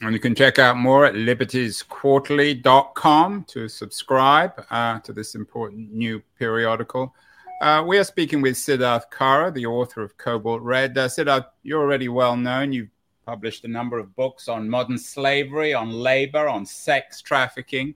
And 0.00 0.14
you 0.14 0.18
can 0.18 0.34
check 0.34 0.58
out 0.58 0.78
more 0.78 1.04
at 1.04 1.16
libertiesquarterly.com 1.16 3.44
to 3.48 3.68
subscribe 3.68 4.64
uh, 4.70 5.00
to 5.00 5.12
this 5.12 5.34
important 5.34 5.92
new 5.92 6.22
periodical. 6.38 7.14
Uh, 7.60 7.84
we 7.86 7.98
are 7.98 8.04
speaking 8.04 8.40
with 8.40 8.54
Siddharth 8.54 9.10
Kara, 9.10 9.50
the 9.50 9.66
author 9.66 10.00
of 10.00 10.16
Cobalt 10.16 10.62
Red. 10.62 10.96
Uh, 10.96 11.08
Siddharth, 11.08 11.44
you're 11.62 11.82
already 11.82 12.08
well 12.08 12.38
known. 12.38 12.72
You've 12.72 12.88
published 13.24 13.64
a 13.64 13.68
number 13.68 13.98
of 13.98 14.14
books 14.14 14.48
on 14.48 14.68
modern 14.68 14.98
slavery, 14.98 15.74
on 15.74 15.90
labor, 15.90 16.48
on 16.48 16.66
sex 16.66 17.20
trafficking. 17.20 17.94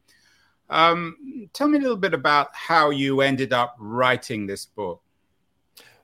Um, 0.68 1.48
tell 1.52 1.68
me 1.68 1.78
a 1.78 1.80
little 1.80 1.96
bit 1.96 2.14
about 2.14 2.54
how 2.54 2.90
you 2.90 3.20
ended 3.20 3.52
up 3.52 3.76
writing 3.78 4.46
this 4.46 4.66
book. 4.66 5.02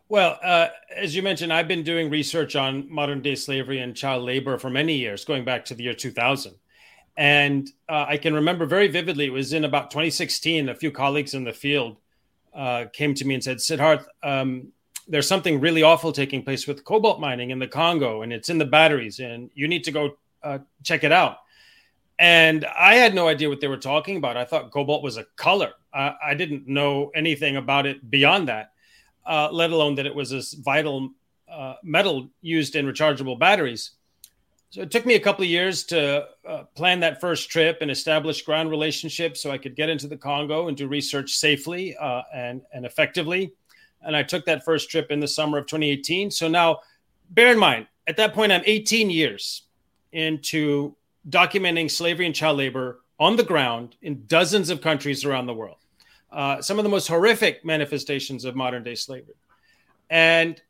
Well, 0.09 0.39
uh, 0.43 0.69
as 0.95 1.17
you 1.17 1.23
mentioned, 1.23 1.53
I've 1.53 1.69
been 1.69 1.83
doing 1.83 2.11
research 2.11 2.55
on 2.55 2.87
modern 2.93 3.23
day 3.23 3.35
slavery 3.35 3.79
and 3.79 3.97
child 3.97 4.25
labor 4.25 4.59
for 4.59 4.69
many 4.69 4.95
years, 4.95 5.25
going 5.25 5.45
back 5.45 5.65
to 5.67 5.75
the 5.75 5.85
year 5.85 5.95
2000. 5.95 6.55
And 7.17 7.71
uh, 7.89 8.07
I 8.09 8.17
can 8.19 8.35
remember 8.35 8.67
very 8.67 8.89
vividly, 8.89 9.27
it 9.27 9.33
was 9.33 9.53
in 9.53 9.65
about 9.65 9.91
2016, 9.91 10.69
a 10.69 10.75
few 10.75 10.91
colleagues 10.91 11.35
in 11.35 11.45
the 11.45 11.53
field 11.53 11.97
uh, 12.55 12.87
came 12.93 13.15
to 13.15 13.25
me 13.25 13.35
and 13.35 13.45
said, 13.45 13.59
Siddharth, 13.59 14.05
um, 14.23 14.69
there's 15.09 15.29
something 15.29 15.61
really 15.61 15.83
awful 15.83 16.13
taking 16.13 16.43
place 16.43 16.67
with 16.67 16.85
cobalt 16.85 17.21
mining 17.21 17.51
in 17.51 17.59
the 17.59 17.69
Congo, 17.69 18.23
and 18.23 18.33
it's 18.33 18.49
in 18.49 18.59
the 18.59 18.65
batteries, 18.65 19.19
and 19.19 19.51
you 19.55 19.69
need 19.69 19.85
to 19.85 19.91
go 19.91 20.17
uh, 20.43 20.59
check 20.83 21.05
it 21.05 21.13
out. 21.13 21.39
And 22.19 22.65
I 22.65 22.95
had 22.95 23.15
no 23.15 23.29
idea 23.29 23.49
what 23.49 23.61
they 23.61 23.69
were 23.69 23.77
talking 23.77 24.17
about. 24.17 24.37
I 24.37 24.45
thought 24.45 24.71
cobalt 24.71 25.03
was 25.03 25.17
a 25.17 25.25
color. 25.37 25.73
Uh, 25.93 26.13
I 26.25 26.35
didn't 26.35 26.69
know 26.69 27.11
anything 27.15 27.57
about 27.57 27.87
it 27.87 28.11
beyond 28.11 28.49
that, 28.49 28.73
uh, 29.27 29.49
let 29.51 29.71
alone 29.71 29.97
that 29.97 30.07
it 30.07 30.15
was 30.15 30.31
this 30.31 30.53
vital 30.53 31.11
uh, 31.51 31.75
metal 31.83 32.29
used 32.41 32.77
in 32.77 32.87
rechargeable 32.87 33.39
batteries. 33.39 33.93
So 34.71 34.81
it 34.81 34.91
took 34.91 35.05
me 35.05 35.17
a 35.17 35.21
couple 35.21 35.45
of 35.45 35.51
years 35.51 35.85
to 35.85 36.29
uh, 36.49 36.63
plan 36.75 37.01
that 37.01 37.21
first 37.21 37.51
trip 37.51 37.79
and 37.83 37.91
establish 37.91 38.41
ground 38.41 38.71
relationships 38.71 39.43
so 39.43 39.51
I 39.51 39.59
could 39.59 39.77
get 39.77 39.91
into 39.91 40.09
the 40.09 40.17
Congo 40.17 40.69
and 40.69 40.77
do 40.77 40.87
research 40.87 41.33
safely 41.33 41.95
uh, 41.97 42.23
and, 42.33 42.63
and 42.73 42.87
effectively. 42.87 43.53
And 44.05 44.17
I 44.17 44.23
took 44.23 44.45
that 44.47 44.65
first 44.65 44.91
trip 44.91 45.11
in 45.11 45.21
the 45.21 45.29
summer 45.29 45.59
of 45.59 45.67
2018. 45.67 46.31
So 46.31 46.49
now, 46.49 46.81
bear 47.31 47.53
in 47.53 47.59
mind, 47.59 47.87
at 48.07 48.17
that 48.17 48.35
point, 48.35 48.53
I'm 48.53 48.63
18 48.65 49.11
years 49.11 49.63
into 50.13 50.97
documenting 51.29 51.91
slavery 51.91 52.27
and 52.27 52.35
child 52.35 52.59
labor 52.59 53.01
on 53.21 53.37
the 53.37 53.45
ground 53.45 53.97
in 54.03 54.25
dozens 54.27 54.71
of 54.71 54.81
countries 54.81 55.25
around 55.25 55.47
the 55.47 55.55
world. 55.55 55.77
uh, 56.33 56.63
some 56.63 56.79
of 56.79 56.83
the 56.83 56.89
most 56.89 57.09
horrific 57.09 57.65
manifestations 57.65 58.45
of 58.45 58.57
modern 58.57 58.83
day 58.83 58.95
slavery. 58.95 59.35
And 60.11 60.61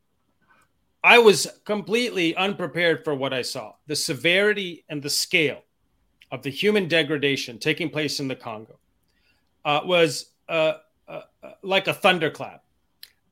I 1.03 1.19
was 1.19 1.47
completely 1.65 2.35
unprepared 2.35 3.03
for 3.03 3.15
what 3.15 3.33
I 3.33 3.41
saw 3.41 3.73
the 3.87 3.95
severity 3.95 4.85
and 4.89 5.01
the 5.01 5.09
scale 5.09 5.63
of 6.31 6.41
the 6.43 6.49
human 6.49 6.87
degradation 6.87 7.59
taking 7.59 7.89
place 7.89 8.19
in 8.19 8.27
the 8.27 8.35
Congo 8.35 8.79
uh, 9.65 9.81
was 9.85 10.31
uh, 10.49 10.73
uh, 11.07 11.21
like 11.61 11.87
a 11.87 11.93
thunderclap. 11.93 12.62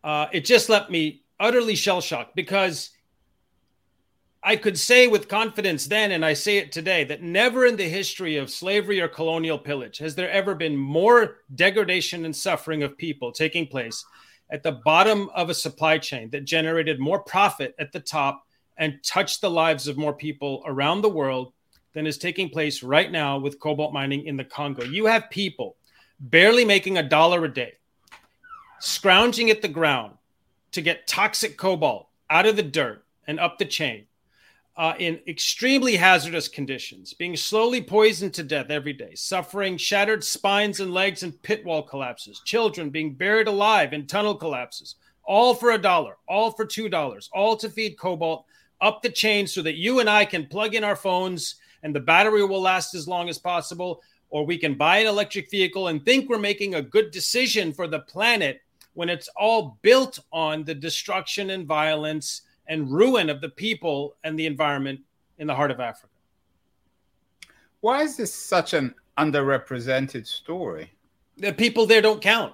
Uh, 0.04 0.28
it 0.32 0.46
just 0.46 0.70
left 0.70 0.90
me 0.90 1.24
utterly 1.40 1.76
shell 1.76 2.02
shocked 2.02 2.36
because 2.36 2.92
I 4.44 4.56
could 4.56 4.78
say 4.78 5.06
with 5.06 5.28
confidence 5.28 5.86
then, 5.86 6.12
and 6.12 6.26
I 6.26 6.34
say 6.34 6.58
it 6.58 6.72
today, 6.72 7.04
that 7.04 7.22
never 7.22 7.66
in 7.66 7.76
the 7.76 7.88
history 7.88 8.38
of 8.38 8.50
slavery 8.50 9.00
or 9.00 9.08
colonial 9.08 9.60
pillage 9.60 10.00
has 10.00 10.16
there 10.16 10.32
ever 10.32 10.56
been 10.56 10.76
more 10.76 11.38
degradation 11.54 12.26
and 12.26 12.36
suffering 12.36 12.82
of 12.82 12.98
people 12.98 13.32
taking 13.32 13.68
place 13.68 14.04
at 14.50 14.64
the 14.64 14.72
bottom 14.72 15.30
of 15.36 15.50
a 15.50 15.54
supply 15.54 15.98
chain 15.98 16.30
that 16.32 16.46
generated 16.46 17.00
more 17.00 17.20
profit 17.20 17.76
at 17.78 17.92
the 17.92 18.00
top 18.00 18.46
and 18.78 19.04
touched 19.04 19.42
the 19.42 19.50
lives 19.50 19.88
of 19.88 19.98
more 19.98 20.14
people 20.14 20.64
around 20.66 21.02
the 21.02 21.10
world 21.10 21.54
than 21.94 22.08
is 22.08 22.18
taking 22.18 22.50
place 22.50 22.82
right 22.82 23.12
now 23.12 23.38
with 23.38 23.60
cobalt 23.60 23.94
mining 23.94 24.26
in 24.26 24.38
the 24.38 24.44
Congo. 24.44 24.84
You 24.84 25.06
have 25.06 25.30
people 25.30 25.76
barely 26.20 26.66
making 26.66 26.98
a 26.98 27.08
dollar 27.08 27.46
a 27.46 27.54
day, 27.54 27.74
scrounging 28.82 29.50
at 29.50 29.62
the 29.62 29.68
ground 29.68 30.14
to 30.72 30.82
get 30.82 31.08
toxic 31.08 31.58
cobalt 31.58 32.08
out 32.30 32.46
of 32.46 32.56
the 32.56 32.64
dirt 32.64 33.04
and 33.28 33.40
up 33.40 33.58
the 33.58 33.66
chain 33.66 34.06
uh, 34.78 34.94
in 34.98 35.20
extremely 35.28 35.96
hazardous 35.96 36.48
conditions, 36.48 37.14
being 37.14 37.36
slowly 37.36 37.82
poisoned 37.82 38.34
to 38.34 38.44
death 38.44 38.70
every 38.70 38.94
day, 38.94 39.14
suffering 39.14 39.78
shattered 39.78 40.24
spines 40.24 40.80
and 40.80 40.94
legs 40.94 41.24
and 41.24 41.40
pit 41.44 41.64
wall 41.66 41.84
collapses, 41.84 42.42
children 42.46 42.90
being 42.90 43.14
buried 43.14 43.48
alive 43.48 43.94
in 43.94 44.08
tunnel 44.08 44.34
collapses, 44.34 44.96
all 45.24 45.54
for 45.54 45.72
a 45.72 45.78
dollar, 45.78 46.18
all 46.28 46.52
for 46.52 46.66
two 46.66 46.90
dollars, 46.90 47.30
all 47.34 47.56
to 47.56 47.70
feed 47.70 47.98
cobalt 48.00 48.46
up 48.80 49.02
the 49.02 49.10
chain 49.10 49.46
so 49.46 49.62
that 49.62 49.76
you 49.76 50.00
and 50.00 50.10
I 50.10 50.26
can 50.26 50.48
plug 50.48 50.74
in 50.74 50.84
our 50.84 50.96
phones 50.96 51.56
and 51.84 51.94
the 51.96 52.00
battery 52.00 52.44
will 52.46 52.62
last 52.62 52.96
as 52.96 53.08
long 53.08 53.30
as 53.30 53.38
possible, 53.38 54.02
or 54.30 54.46
we 54.46 54.58
can 54.58 54.76
buy 54.76 55.00
an 55.00 55.08
electric 55.08 55.52
vehicle 55.52 55.90
and 55.90 56.04
think 56.04 56.30
we're 56.30 56.40
making 56.40 56.76
a 56.76 56.82
good 56.82 57.12
decision 57.12 57.74
for 57.74 57.88
the 57.88 58.00
planet 58.00 58.62
when 58.94 59.10
it's 59.10 59.30
all 59.38 59.78
built 59.82 60.20
on 60.32 60.64
the 60.64 60.76
destruction 60.76 61.52
and 61.52 61.66
violence 61.66 62.42
and 62.68 62.92
ruin 62.92 63.30
of 63.30 63.42
the 63.42 63.50
people 63.50 64.16
and 64.24 64.38
the 64.38 64.46
environment 64.46 65.00
in 65.38 65.48
the 65.48 65.56
heart 65.56 65.72
of 65.72 65.80
Africa. 65.80 66.08
Why 67.82 68.04
is 68.04 68.16
this 68.16 68.34
such 68.34 68.74
an 68.74 68.94
underrepresented 69.18 70.28
story? 70.28 70.92
The 71.38 71.52
people 71.52 71.86
there 71.86 72.02
don't 72.02 72.22
count. 72.22 72.54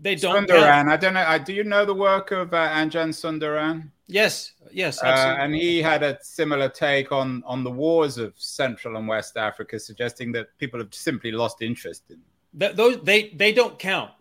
They 0.00 0.14
don't. 0.14 0.48
Sundaram. 0.48 0.88
I 0.88 0.96
don't 0.96 1.14
know. 1.14 1.38
do 1.44 1.52
you 1.52 1.64
know 1.64 1.84
the 1.84 1.94
work 1.94 2.30
of 2.30 2.54
uh, 2.54 2.68
Anjan 2.70 3.10
Sundaram? 3.10 3.90
Yes. 4.06 4.52
Yes. 4.72 5.02
Uh, 5.02 5.36
and 5.38 5.54
he 5.54 5.82
had 5.82 6.02
a 6.02 6.18
similar 6.22 6.68
take 6.68 7.12
on 7.12 7.42
on 7.44 7.62
the 7.62 7.70
wars 7.70 8.16
of 8.16 8.32
Central 8.38 8.96
and 8.96 9.06
West 9.06 9.36
Africa, 9.36 9.78
suggesting 9.78 10.32
that 10.32 10.56
people 10.58 10.80
have 10.80 10.94
simply 10.94 11.32
lost 11.32 11.60
interest 11.60 12.04
in. 12.10 12.18
Th- 12.58 12.74
those 12.74 13.02
they 13.02 13.28
they 13.36 13.52
don't 13.52 13.78
count. 13.78 14.12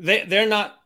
They 0.00 0.24
they're 0.24 0.48
not 0.48 0.80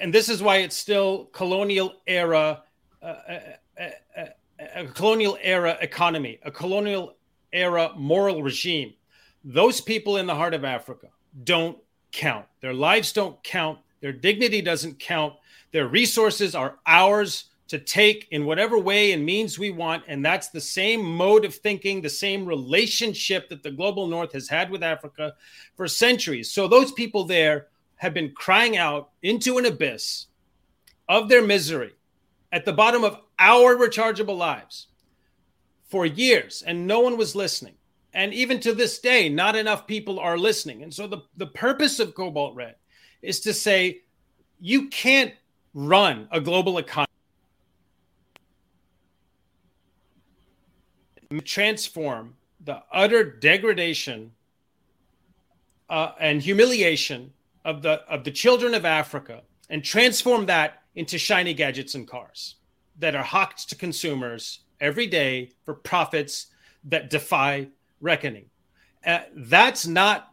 and 0.00 0.12
this 0.12 0.28
is 0.28 0.42
why 0.42 0.58
it's 0.58 0.76
still 0.76 1.26
colonial 1.26 1.94
era, 2.06 2.62
uh, 3.02 3.06
a, 3.06 3.34
uh, 3.34 3.40
a, 3.78 3.84
uh, 3.84 3.90
uh, 4.20 4.26
a 4.74 4.86
colonial 4.86 5.38
era 5.42 5.76
economy, 5.80 6.38
a 6.44 6.50
colonial 6.50 7.14
era 7.52 7.92
moral 7.96 8.42
regime. 8.42 8.94
Those 9.44 9.80
people 9.80 10.16
in 10.16 10.26
the 10.26 10.34
heart 10.34 10.54
of 10.54 10.64
Africa 10.64 11.08
don't 11.44 11.78
count. 12.12 12.46
Their 12.60 12.74
lives 12.74 13.12
don't 13.12 13.42
count. 13.42 13.78
Their 14.00 14.12
dignity 14.12 14.60
doesn't 14.62 14.98
count. 14.98 15.34
Their 15.72 15.88
resources 15.88 16.54
are 16.54 16.78
ours 16.86 17.44
to 17.68 17.78
take 17.78 18.28
in 18.30 18.44
whatever 18.44 18.78
way 18.78 19.12
and 19.12 19.24
means 19.24 19.58
we 19.58 19.70
want. 19.70 20.04
And 20.06 20.24
that's 20.24 20.48
the 20.48 20.60
same 20.60 21.02
mode 21.02 21.44
of 21.44 21.54
thinking, 21.54 22.02
the 22.02 22.10
same 22.10 22.44
relationship 22.44 23.48
that 23.48 23.62
the 23.62 23.70
global 23.70 24.06
north 24.06 24.32
has 24.32 24.48
had 24.48 24.70
with 24.70 24.82
Africa 24.82 25.34
for 25.76 25.88
centuries. 25.88 26.52
So 26.52 26.68
those 26.68 26.92
people 26.92 27.24
there 27.24 27.68
have 28.02 28.12
been 28.12 28.32
crying 28.32 28.76
out 28.76 29.10
into 29.22 29.58
an 29.58 29.64
abyss 29.64 30.26
of 31.08 31.28
their 31.28 31.40
misery 31.40 31.92
at 32.50 32.64
the 32.64 32.72
bottom 32.72 33.04
of 33.04 33.16
our 33.38 33.76
rechargeable 33.76 34.36
lives 34.36 34.88
for 35.84 36.04
years, 36.04 36.64
and 36.66 36.84
no 36.84 36.98
one 36.98 37.16
was 37.16 37.36
listening. 37.36 37.74
And 38.12 38.34
even 38.34 38.58
to 38.58 38.74
this 38.74 38.98
day, 38.98 39.28
not 39.28 39.54
enough 39.54 39.86
people 39.86 40.18
are 40.18 40.36
listening. 40.36 40.82
And 40.82 40.92
so 40.92 41.06
the, 41.06 41.18
the 41.36 41.46
purpose 41.46 42.00
of 42.00 42.12
Cobalt 42.16 42.56
Red 42.56 42.74
is 43.22 43.38
to 43.42 43.54
say 43.54 44.00
you 44.58 44.88
can't 44.88 45.32
run 45.72 46.26
a 46.32 46.40
global 46.40 46.78
economy. 46.78 47.06
Transform 51.44 52.34
the 52.64 52.82
utter 52.92 53.22
degradation 53.22 54.32
uh, 55.88 56.12
and 56.18 56.42
humiliation 56.42 57.32
of 57.64 57.82
the 57.82 58.02
of 58.08 58.24
the 58.24 58.30
children 58.30 58.74
of 58.74 58.84
Africa 58.84 59.42
and 59.70 59.84
transform 59.84 60.46
that 60.46 60.82
into 60.94 61.18
shiny 61.18 61.54
gadgets 61.54 61.94
and 61.94 62.06
cars 62.06 62.56
that 62.98 63.14
are 63.14 63.22
hawked 63.22 63.68
to 63.68 63.76
consumers 63.76 64.60
every 64.80 65.06
day 65.06 65.50
for 65.64 65.74
profits 65.74 66.48
that 66.84 67.10
defy 67.10 67.68
reckoning. 68.00 68.46
Uh, 69.06 69.20
that's 69.34 69.86
not 69.86 70.32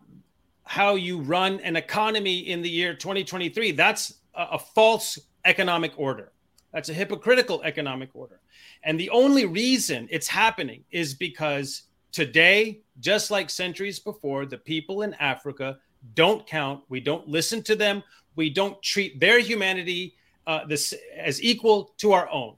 how 0.64 0.96
you 0.96 1.20
run 1.22 1.60
an 1.62 1.76
economy 1.76 2.40
in 2.40 2.62
the 2.62 2.70
year 2.70 2.94
2023. 2.94 3.72
That's 3.72 4.16
a, 4.36 4.44
a 4.52 4.60
false 4.60 5.18
economic 5.46 5.94
order. 5.98 6.32
That's 6.74 6.90
a 6.90 6.94
hypocritical 6.94 7.64
economic 7.64 8.10
order. 8.14 8.40
And 8.84 9.00
the 9.00 9.10
only 9.10 9.46
reason 9.46 10.08
it's 10.12 10.28
happening 10.28 10.84
is 10.92 11.14
because 11.14 11.84
today, 12.12 12.82
just 13.00 13.32
like 13.32 13.50
centuries 13.50 14.00
before, 14.00 14.46
the 14.46 14.58
people 14.58 15.02
in 15.02 15.14
Africa 15.16 15.80
don't 16.14 16.46
count. 16.48 16.84
We 16.90 17.00
don't 17.00 17.28
listen 17.28 17.64
to 17.64 17.76
them. 17.76 18.04
We 18.36 18.50
don't 18.50 18.82
treat 18.82 19.20
their 19.20 19.40
humanity 19.40 20.16
uh, 20.48 20.66
this 20.66 20.94
as 21.18 21.42
equal 21.44 21.94
to 21.98 22.14
our 22.14 22.30
own. 22.30 22.56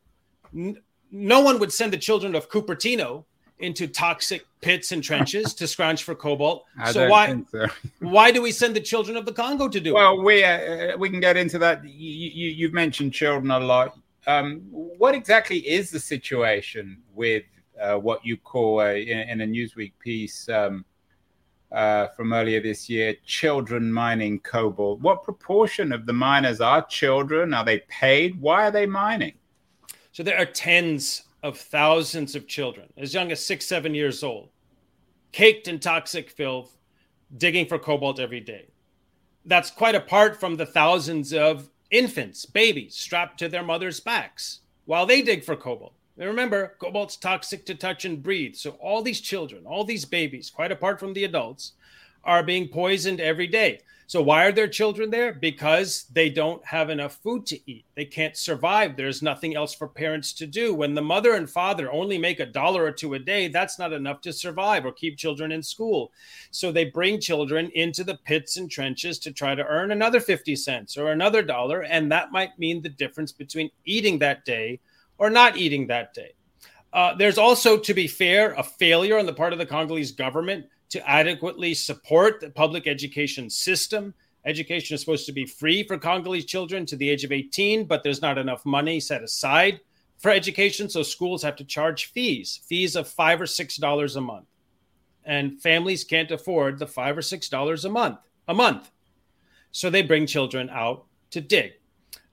N- 0.55 0.77
no 1.11 1.41
one 1.41 1.59
would 1.59 1.73
send 1.73 1.91
the 1.91 1.97
children 1.97 2.35
of 2.35 2.49
Cupertino 2.49 3.25
into 3.59 3.87
toxic 3.87 4.45
pits 4.61 4.91
and 4.91 5.03
trenches 5.03 5.53
to 5.59 5.67
scrounge 5.67 6.03
for 6.03 6.15
cobalt. 6.15 6.65
I 6.79 6.91
so 6.91 7.09
why 7.09 7.43
so. 7.51 7.67
why 7.99 8.31
do 8.31 8.41
we 8.41 8.51
send 8.51 8.75
the 8.75 8.81
children 8.81 9.17
of 9.17 9.25
the 9.25 9.33
Congo 9.33 9.67
to 9.67 9.79
do 9.79 9.93
well, 9.93 10.13
it? 10.13 10.15
Well, 10.17 10.25
we 10.25 10.43
uh, 10.43 10.97
we 10.97 11.09
can 11.09 11.19
get 11.19 11.37
into 11.37 11.59
that. 11.59 11.83
You, 11.83 12.29
you 12.29 12.49
you've 12.49 12.73
mentioned 12.73 13.13
children 13.13 13.51
a 13.51 13.59
lot. 13.59 13.97
Um, 14.27 14.61
what 14.71 15.15
exactly 15.15 15.57
is 15.57 15.89
the 15.89 15.99
situation 15.99 17.01
with 17.13 17.43
uh, 17.81 17.95
what 17.95 18.23
you 18.23 18.37
call 18.37 18.81
a, 18.81 19.01
in, 19.01 19.17
in, 19.29 19.41
a 19.41 19.45
Newsweek 19.45 19.93
piece 19.99 20.47
um, 20.49 20.85
uh, 21.71 22.07
from 22.07 22.33
earlier 22.33 22.61
this 22.61 22.89
year 22.89 23.15
children 23.25 23.91
mining 23.91 24.39
cobalt. 24.39 24.99
What 24.99 25.23
proportion 25.23 25.91
of 25.91 26.05
the 26.05 26.13
miners 26.13 26.61
are 26.61 26.85
children? 26.85 27.53
Are 27.53 27.65
they 27.65 27.79
paid? 27.87 28.39
Why 28.39 28.67
are 28.67 28.71
they 28.71 28.85
mining? 28.85 29.33
So 30.11 30.23
there 30.23 30.37
are 30.37 30.45
tens 30.45 31.23
of 31.43 31.57
thousands 31.57 32.35
of 32.35 32.47
children 32.47 32.91
as 32.97 33.13
young 33.13 33.31
as 33.31 33.43
six, 33.43 33.65
seven 33.65 33.95
years 33.95 34.23
old, 34.23 34.49
caked 35.31 35.67
in 35.67 35.79
toxic 35.79 36.29
filth, 36.29 36.77
digging 37.37 37.65
for 37.65 37.79
cobalt 37.79 38.19
every 38.19 38.41
day. 38.41 38.67
That's 39.45 39.71
quite 39.71 39.95
apart 39.95 40.39
from 40.39 40.55
the 40.55 40.65
thousands 40.65 41.33
of 41.33 41.69
infants, 41.89 42.45
babies 42.45 42.95
strapped 42.95 43.39
to 43.39 43.49
their 43.49 43.63
mothers' 43.63 43.99
backs 43.99 44.59
while 44.85 45.05
they 45.05 45.21
dig 45.21 45.43
for 45.43 45.55
cobalt. 45.55 45.93
And 46.21 46.29
remember, 46.29 46.75
cobalt's 46.77 47.17
toxic 47.17 47.65
to 47.65 47.73
touch 47.73 48.05
and 48.05 48.21
breathe. 48.21 48.53
So 48.53 48.77
all 48.79 49.01
these 49.01 49.21
children, 49.21 49.65
all 49.65 49.83
these 49.83 50.05
babies, 50.05 50.51
quite 50.51 50.71
apart 50.71 50.99
from 50.99 51.13
the 51.13 51.23
adults, 51.23 51.71
are 52.23 52.43
being 52.43 52.67
poisoned 52.67 53.19
every 53.19 53.47
day. 53.47 53.79
So 54.05 54.21
why 54.21 54.45
are 54.45 54.51
there 54.51 54.67
children 54.67 55.09
there? 55.09 55.33
Because 55.33 56.05
they 56.13 56.29
don't 56.29 56.63
have 56.63 56.91
enough 56.91 57.17
food 57.23 57.47
to 57.47 57.59
eat. 57.65 57.85
They 57.95 58.05
can't 58.05 58.37
survive. 58.37 58.95
There's 58.95 59.23
nothing 59.23 59.55
else 59.55 59.73
for 59.73 59.87
parents 59.87 60.31
to 60.33 60.45
do. 60.45 60.75
When 60.75 60.93
the 60.93 61.01
mother 61.01 61.33
and 61.33 61.49
father 61.49 61.91
only 61.91 62.19
make 62.19 62.39
a 62.39 62.45
dollar 62.45 62.83
or 62.83 62.91
two 62.91 63.15
a 63.15 63.19
day, 63.19 63.47
that's 63.47 63.79
not 63.79 63.91
enough 63.91 64.21
to 64.21 64.31
survive 64.31 64.85
or 64.85 64.91
keep 64.91 65.17
children 65.17 65.51
in 65.51 65.63
school. 65.63 66.11
So 66.51 66.71
they 66.71 66.85
bring 66.85 67.19
children 67.19 67.71
into 67.73 68.03
the 68.03 68.19
pits 68.25 68.57
and 68.57 68.69
trenches 68.69 69.17
to 69.19 69.31
try 69.31 69.55
to 69.55 69.65
earn 69.65 69.89
another 69.89 70.19
50 70.19 70.55
cents 70.55 70.97
or 70.97 71.11
another 71.11 71.41
dollar. 71.41 71.81
And 71.81 72.11
that 72.11 72.31
might 72.31 72.59
mean 72.59 72.83
the 72.83 72.89
difference 72.89 73.31
between 73.31 73.71
eating 73.85 74.19
that 74.19 74.45
day 74.45 74.81
or 75.21 75.29
not 75.29 75.55
eating 75.55 75.87
that 75.87 76.13
day. 76.15 76.33
Uh, 76.91 77.13
there's 77.15 77.37
also, 77.37 77.77
to 77.77 77.93
be 77.93 78.07
fair, 78.07 78.53
a 78.53 78.63
failure 78.63 79.19
on 79.19 79.27
the 79.27 79.33
part 79.33 79.53
of 79.53 79.59
the 79.59 79.65
Congolese 79.65 80.11
government 80.11 80.65
to 80.89 81.09
adequately 81.09 81.73
support 81.75 82.41
the 82.41 82.49
public 82.49 82.87
education 82.87 83.49
system. 83.49 84.13
Education 84.45 84.95
is 84.95 84.99
supposed 84.99 85.27
to 85.27 85.31
be 85.31 85.45
free 85.45 85.83
for 85.83 85.97
Congolese 85.97 86.45
children 86.45 86.85
to 86.87 86.97
the 86.97 87.09
age 87.09 87.23
of 87.23 87.31
18, 87.31 87.85
but 87.85 88.03
there's 88.03 88.21
not 88.21 88.37
enough 88.39 88.65
money 88.65 88.99
set 88.99 89.23
aside 89.23 89.79
for 90.17 90.31
education. 90.31 90.89
So 90.89 91.03
schools 91.03 91.43
have 91.43 91.55
to 91.57 91.63
charge 91.63 92.11
fees, 92.11 92.59
fees 92.67 92.95
of 92.95 93.07
five 93.07 93.39
or 93.39 93.47
six 93.47 93.77
dollars 93.77 94.15
a 94.15 94.21
month. 94.21 94.47
and 95.23 95.61
families 95.61 96.03
can't 96.03 96.31
afford 96.31 96.79
the 96.79 96.87
five 96.87 97.15
or 97.17 97.21
six 97.21 97.47
dollars 97.47 97.85
a 97.85 97.89
month 97.89 98.17
a 98.47 98.53
month. 98.53 98.89
So 99.71 99.89
they 99.89 100.01
bring 100.01 100.25
children 100.25 100.69
out 100.69 101.05
to 101.31 101.41
dig. 101.41 101.73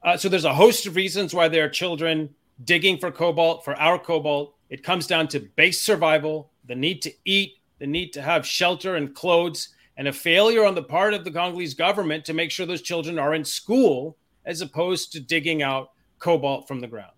Uh, 0.02 0.16
so 0.16 0.28
there's 0.28 0.46
a 0.46 0.54
host 0.54 0.86
of 0.86 0.96
reasons 0.96 1.34
why 1.34 1.48
there 1.48 1.64
are 1.66 1.68
children 1.68 2.34
digging 2.64 2.98
for 2.98 3.10
cobalt, 3.10 3.64
for 3.64 3.74
our 3.76 3.98
cobalt. 3.98 4.54
It 4.70 4.82
comes 4.82 5.06
down 5.06 5.28
to 5.28 5.40
base 5.40 5.80
survival, 5.80 6.50
the 6.66 6.74
need 6.74 7.02
to 7.02 7.12
eat, 7.24 7.54
the 7.78 7.86
need 7.86 8.12
to 8.12 8.22
have 8.22 8.46
shelter 8.46 8.96
and 8.96 9.14
clothes, 9.14 9.68
and 9.96 10.08
a 10.08 10.12
failure 10.12 10.64
on 10.64 10.74
the 10.74 10.82
part 10.82 11.14
of 11.14 11.24
the 11.24 11.30
Congolese 11.30 11.74
government 11.74 12.24
to 12.24 12.32
make 12.32 12.50
sure 12.50 12.66
those 12.66 12.82
children 12.82 13.18
are 13.18 13.34
in 13.34 13.44
school 13.44 14.16
as 14.44 14.60
opposed 14.60 15.12
to 15.12 15.20
digging 15.20 15.62
out 15.62 15.90
cobalt 16.18 16.68
from 16.68 16.80
the 16.80 16.86
ground. 16.86 17.12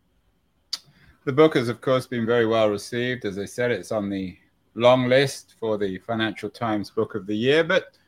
The 1.25 1.33
book 1.33 1.55
has, 1.55 1.69
of 1.69 1.81
course, 1.81 2.07
been 2.07 2.25
very 2.25 2.47
well 2.47 2.71
received. 2.71 3.25
As 3.25 3.39
I 3.39 3.45
said, 3.45 3.71
it's 3.71 3.93
on 3.93 4.09
the 4.09 4.37
long 4.75 5.09
list 5.09 5.55
for 5.61 5.77
the 5.77 5.99
Financial 5.99 6.49
Times 6.49 6.91
Book 6.91 7.15
of 7.15 7.27
the 7.27 7.37
Year, 7.37 7.63
but 7.63 7.99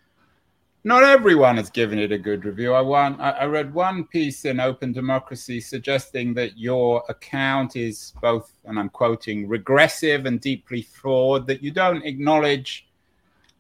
not 0.85 1.05
everyone 1.05 1.57
has 1.59 1.71
given 1.71 1.99
it 1.99 2.11
a 2.11 2.18
good 2.18 2.45
review. 2.45 2.75
I, 2.75 2.81
want, 2.81 3.21
I 3.21 3.45
read 3.45 3.73
one 3.73 4.05
piece 4.05 4.45
in 4.45 4.59
Open 4.59 4.92
Democracy 4.92 5.61
suggesting 5.61 6.35
that 6.35 6.59
your 6.59 7.05
account 7.09 7.77
is 7.77 8.12
both, 8.21 8.53
and 8.64 8.79
I'm 8.79 8.88
quoting, 8.88 9.49
regressive 9.49 10.27
and 10.27 10.40
deeply 10.40 10.83
flawed, 10.83 11.47
that 11.47 11.62
you 11.62 11.71
don't 11.71 12.05
acknowledge 12.05 12.88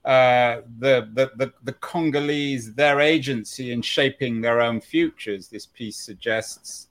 uh, 0.04 0.62
the, 0.80 1.08
the, 1.14 1.30
the, 1.36 1.52
the 1.62 1.74
Congolese, 1.74 2.74
their 2.74 2.98
agency 2.98 3.70
in 3.70 3.82
shaping 3.82 4.40
their 4.40 4.60
own 4.60 4.80
futures. 4.80 5.46
This 5.46 5.66
piece 5.66 5.98
suggests 5.98 6.88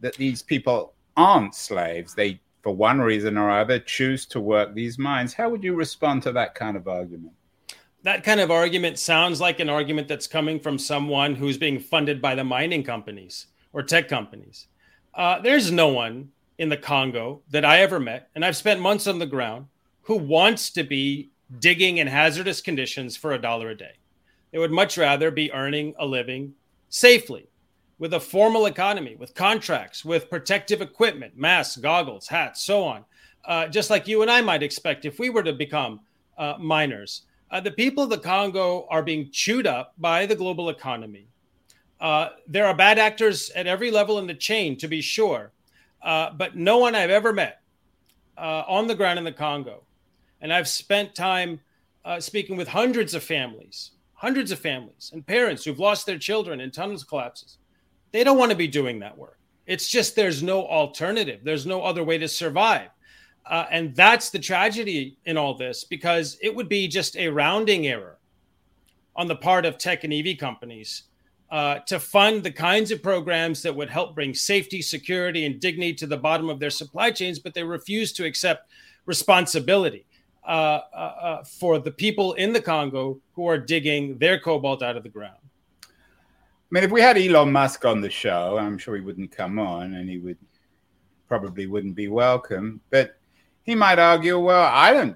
that 0.00 0.14
these 0.14 0.42
people 0.42 0.94
aren't 1.18 1.54
slaves. 1.54 2.14
They, 2.14 2.40
for 2.62 2.74
one 2.74 2.98
reason 2.98 3.36
or 3.36 3.50
other, 3.50 3.78
choose 3.78 4.24
to 4.26 4.40
work 4.40 4.74
these 4.74 4.98
mines. 4.98 5.34
How 5.34 5.50
would 5.50 5.62
you 5.62 5.74
respond 5.74 6.22
to 6.22 6.32
that 6.32 6.54
kind 6.54 6.78
of 6.78 6.88
argument? 6.88 7.34
That 8.02 8.24
kind 8.24 8.40
of 8.40 8.50
argument 8.50 8.98
sounds 8.98 9.40
like 9.40 9.60
an 9.60 9.68
argument 9.68 10.08
that's 10.08 10.26
coming 10.26 10.60
from 10.60 10.78
someone 10.78 11.34
who's 11.34 11.58
being 11.58 11.80
funded 11.80 12.22
by 12.22 12.34
the 12.34 12.44
mining 12.44 12.84
companies 12.84 13.46
or 13.72 13.82
tech 13.82 14.08
companies. 14.08 14.66
Uh, 15.14 15.40
there's 15.40 15.72
no 15.72 15.88
one 15.88 16.30
in 16.58 16.68
the 16.68 16.76
Congo 16.76 17.42
that 17.50 17.64
I 17.64 17.80
ever 17.80 17.98
met, 17.98 18.28
and 18.34 18.44
I've 18.44 18.56
spent 18.56 18.80
months 18.80 19.06
on 19.06 19.18
the 19.18 19.26
ground, 19.26 19.66
who 20.02 20.16
wants 20.16 20.70
to 20.70 20.84
be 20.84 21.30
digging 21.60 21.98
in 21.98 22.06
hazardous 22.06 22.60
conditions 22.60 23.16
for 23.16 23.32
a 23.32 23.40
dollar 23.40 23.70
a 23.70 23.76
day. 23.76 23.92
They 24.52 24.58
would 24.58 24.70
much 24.70 24.96
rather 24.96 25.30
be 25.30 25.52
earning 25.52 25.94
a 25.98 26.06
living 26.06 26.54
safely 26.88 27.48
with 27.98 28.14
a 28.14 28.20
formal 28.20 28.66
economy, 28.66 29.16
with 29.16 29.34
contracts, 29.34 30.04
with 30.04 30.30
protective 30.30 30.80
equipment, 30.80 31.36
masks, 31.36 31.76
goggles, 31.76 32.28
hats, 32.28 32.62
so 32.62 32.84
on, 32.84 33.04
uh, 33.44 33.66
just 33.66 33.90
like 33.90 34.08
you 34.08 34.22
and 34.22 34.30
I 34.30 34.40
might 34.40 34.62
expect 34.62 35.04
if 35.04 35.18
we 35.18 35.30
were 35.30 35.42
to 35.42 35.52
become 35.52 36.00
uh, 36.36 36.54
miners. 36.58 37.22
Uh, 37.50 37.60
the 37.60 37.70
people 37.70 38.04
of 38.04 38.10
the 38.10 38.18
Congo 38.18 38.86
are 38.90 39.02
being 39.02 39.30
chewed 39.30 39.66
up 39.66 39.94
by 39.98 40.26
the 40.26 40.36
global 40.36 40.68
economy. 40.68 41.28
Uh, 42.00 42.30
there 42.46 42.66
are 42.66 42.74
bad 42.74 42.98
actors 42.98 43.50
at 43.50 43.66
every 43.66 43.90
level 43.90 44.18
in 44.18 44.26
the 44.26 44.34
chain, 44.34 44.76
to 44.76 44.86
be 44.86 45.00
sure, 45.00 45.50
uh, 46.02 46.30
but 46.30 46.56
no 46.56 46.78
one 46.78 46.94
I've 46.94 47.10
ever 47.10 47.32
met 47.32 47.60
uh, 48.36 48.62
on 48.68 48.86
the 48.86 48.94
ground 48.94 49.18
in 49.18 49.24
the 49.24 49.32
Congo, 49.32 49.82
and 50.40 50.52
I've 50.52 50.68
spent 50.68 51.14
time 51.14 51.60
uh, 52.04 52.20
speaking 52.20 52.56
with 52.56 52.68
hundreds 52.68 53.14
of 53.14 53.22
families, 53.22 53.92
hundreds 54.14 54.52
of 54.52 54.58
families 54.58 55.10
and 55.12 55.26
parents 55.26 55.64
who've 55.64 55.78
lost 55.78 56.06
their 56.06 56.18
children 56.18 56.60
in 56.60 56.70
tunnels 56.70 57.04
collapses. 57.04 57.58
They 58.12 58.24
don't 58.24 58.38
want 58.38 58.50
to 58.50 58.56
be 58.56 58.68
doing 58.68 58.98
that 59.00 59.16
work. 59.16 59.38
It's 59.66 59.88
just 59.88 60.16
there's 60.16 60.42
no 60.42 60.66
alternative. 60.66 61.40
There's 61.44 61.66
no 61.66 61.82
other 61.82 62.02
way 62.04 62.18
to 62.18 62.28
survive. 62.28 62.88
Uh, 63.48 63.64
and 63.70 63.96
that's 63.96 64.28
the 64.28 64.38
tragedy 64.38 65.16
in 65.24 65.38
all 65.38 65.54
this 65.54 65.82
because 65.84 66.36
it 66.42 66.54
would 66.54 66.68
be 66.68 66.86
just 66.86 67.16
a 67.16 67.28
rounding 67.28 67.86
error 67.86 68.18
on 69.16 69.26
the 69.26 69.36
part 69.36 69.64
of 69.64 69.78
tech 69.78 70.04
and 70.04 70.12
EV 70.12 70.36
companies 70.36 71.04
uh, 71.50 71.78
to 71.80 71.98
fund 71.98 72.42
the 72.42 72.50
kinds 72.50 72.90
of 72.90 73.02
programs 73.02 73.62
that 73.62 73.74
would 73.74 73.88
help 73.88 74.14
bring 74.14 74.34
safety, 74.34 74.82
security, 74.82 75.46
and 75.46 75.60
dignity 75.60 75.94
to 75.94 76.06
the 76.06 76.16
bottom 76.16 76.50
of 76.50 76.60
their 76.60 76.68
supply 76.68 77.10
chains, 77.10 77.38
but 77.38 77.54
they 77.54 77.62
refuse 77.64 78.12
to 78.12 78.24
accept 78.26 78.70
responsibility 79.06 80.04
uh, 80.46 80.80
uh, 80.92 80.96
uh 80.96 81.44
for 81.44 81.78
the 81.78 81.90
people 81.90 82.34
in 82.34 82.52
the 82.52 82.60
Congo 82.60 83.18
who 83.32 83.46
are 83.46 83.58
digging 83.58 84.18
their 84.18 84.38
cobalt 84.38 84.82
out 84.82 84.96
of 84.96 85.02
the 85.02 85.08
ground. 85.08 85.36
I 85.82 85.86
mean, 86.70 86.84
if 86.84 86.90
we 86.90 87.00
had 87.00 87.16
Elon 87.16 87.50
Musk 87.50 87.86
on 87.86 88.02
the 88.02 88.10
show, 88.10 88.58
I'm 88.58 88.76
sure 88.76 88.94
he 88.94 89.00
wouldn't 89.00 89.30
come 89.30 89.58
on 89.58 89.94
and 89.94 90.08
he 90.08 90.18
would 90.18 90.36
probably 91.26 91.66
wouldn't 91.66 91.94
be 91.94 92.08
welcome. 92.08 92.82
But 92.90 93.17
he 93.68 93.74
might 93.74 93.98
argue, 93.98 94.38
well, 94.38 94.70
I 94.72 94.94
don't 94.94 95.14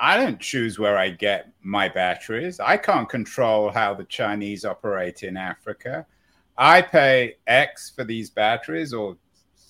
I 0.00 0.16
don't 0.16 0.38
choose 0.38 0.78
where 0.78 0.96
I 0.96 1.10
get 1.10 1.52
my 1.62 1.88
batteries. 1.88 2.60
I 2.60 2.76
can't 2.76 3.08
control 3.08 3.70
how 3.70 3.92
the 3.92 4.04
Chinese 4.04 4.64
operate 4.64 5.24
in 5.24 5.36
Africa. 5.36 6.06
I 6.56 6.80
pay 6.80 7.38
X 7.48 7.90
for 7.90 8.04
these 8.04 8.30
batteries, 8.30 8.94
or 8.94 9.16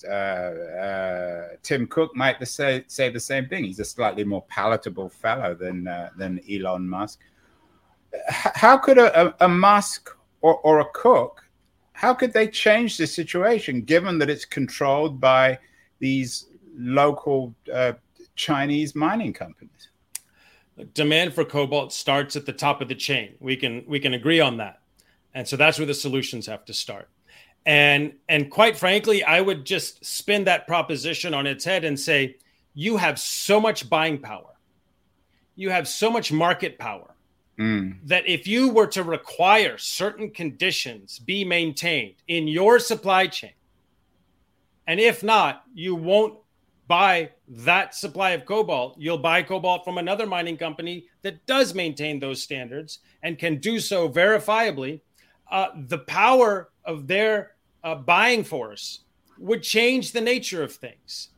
uh, 0.07 0.12
uh, 0.12 1.48
Tim 1.62 1.87
Cook 1.87 2.14
might 2.14 2.46
say, 2.46 2.85
say 2.87 3.09
the 3.09 3.18
same 3.18 3.48
thing. 3.48 3.64
He's 3.64 3.81
a 3.81 3.85
slightly 3.85 4.25
more 4.25 4.44
palatable 4.46 5.09
fellow 5.09 5.55
than 5.55 5.88
uh, 5.88 6.11
than 6.18 6.38
Elon 6.51 6.87
Musk. 6.87 7.18
How 8.29 8.77
could 8.77 8.98
a, 8.98 9.35
a, 9.42 9.48
Musk 9.48 10.11
or, 10.42 10.59
or 10.59 10.81
a 10.81 10.90
Cook, 10.92 11.42
how 11.94 12.12
could 12.12 12.35
they 12.35 12.46
change 12.46 12.98
the 12.98 13.07
situation 13.07 13.81
given 13.81 14.18
that 14.18 14.29
it's 14.29 14.44
controlled 14.44 15.18
by 15.18 15.59
these 15.98 16.48
local 16.77 17.55
uh, 17.72 17.92
Chinese 18.35 18.95
mining 18.95 19.33
companies. 19.33 19.88
Demand 20.95 21.35
for 21.35 21.45
cobalt 21.45 21.92
starts 21.92 22.35
at 22.35 22.47
the 22.47 22.53
top 22.53 22.81
of 22.81 22.88
the 22.88 22.95
chain. 22.95 23.35
We 23.40 23.57
can 23.57 23.85
we 23.87 24.01
can 24.01 24.14
agree 24.14 24.40
on 24.40 24.57
that, 24.57 24.81
and 25.35 25.47
so 25.47 25.57
that's 25.57 25.79
where 25.79 25.87
the 25.87 25.95
solutions 25.95 26.47
have 26.47 26.64
to 26.64 26.75
start. 26.75 27.09
And 27.66 28.14
and 28.29 28.51
quite 28.51 28.77
frankly, 28.77 29.23
I 29.23 29.40
would 29.40 29.64
just 29.64 30.05
spin 30.05 30.45
that 30.45 30.66
proposition 30.66 31.35
on 31.35 31.47
its 31.47 31.64
head 31.64 31.85
and 31.85 31.99
say, 31.99 32.37
you 32.75 32.97
have 32.97 33.21
so 33.21 33.61
much 33.61 33.88
buying 33.88 34.18
power, 34.18 34.57
you 35.55 35.71
have 35.71 35.87
so 35.87 36.11
much 36.11 36.33
market 36.33 36.79
power 36.79 37.14
mm. 37.59 37.97
that 38.05 38.27
if 38.27 38.47
you 38.47 38.71
were 38.71 38.87
to 38.88 39.03
require 39.03 39.77
certain 39.79 40.31
conditions 40.31 41.18
be 41.18 41.45
maintained 41.45 42.16
in 42.29 42.49
your 42.49 42.79
supply 42.79 43.27
chain, 43.27 43.53
and 44.87 44.99
if 44.99 45.23
not, 45.23 45.64
you 45.75 45.95
won't 45.95 46.38
buy 46.92 47.31
that 47.48 47.94
supply 47.94 48.33
of 48.33 48.44
cobalt, 48.44 48.94
you'll 48.98 49.16
buy 49.16 49.42
cobalt 49.42 49.83
from 49.83 49.96
another 49.96 50.26
mining 50.26 50.59
company 50.59 51.07
that 51.22 51.46
does 51.46 51.74
maintain 51.74 52.20
those 52.20 52.42
standards 52.42 52.98
and 53.22 53.38
can 53.38 53.57
do 53.57 53.81
so 53.81 54.11
verifiably. 54.11 55.00
Uh, 55.50 55.68
the 55.88 56.00
power 56.00 56.68
of 56.85 57.07
their 57.07 57.52
uh, 57.83 57.94
buying 57.94 58.44
force 58.44 59.05
would 59.38 59.62
change 59.62 60.12
the 60.12 60.20
nature 60.20 60.62
of 60.62 60.70
things. 60.70 61.31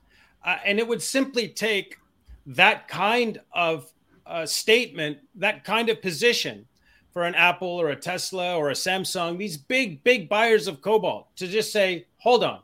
Uh, 0.44 0.56
and 0.66 0.80
it 0.80 0.88
would 0.88 1.00
simply 1.00 1.46
take 1.46 1.98
that 2.46 2.88
kind 2.88 3.40
of 3.52 3.92
uh, 4.26 4.44
statement, 4.44 5.18
that 5.36 5.62
kind 5.62 5.88
of 5.88 6.02
position 6.02 6.66
for 7.12 7.22
an 7.22 7.36
Apple 7.36 7.68
or 7.68 7.90
a 7.90 7.96
Tesla 7.96 8.56
or 8.56 8.70
a 8.70 8.74
Samsung, 8.74 9.38
these 9.38 9.56
big, 9.56 10.02
big 10.02 10.28
buyers 10.28 10.66
of 10.66 10.80
cobalt 10.80 11.28
to 11.36 11.46
just 11.46 11.70
say, 11.70 12.06
hold 12.18 12.42
on, 12.42 12.58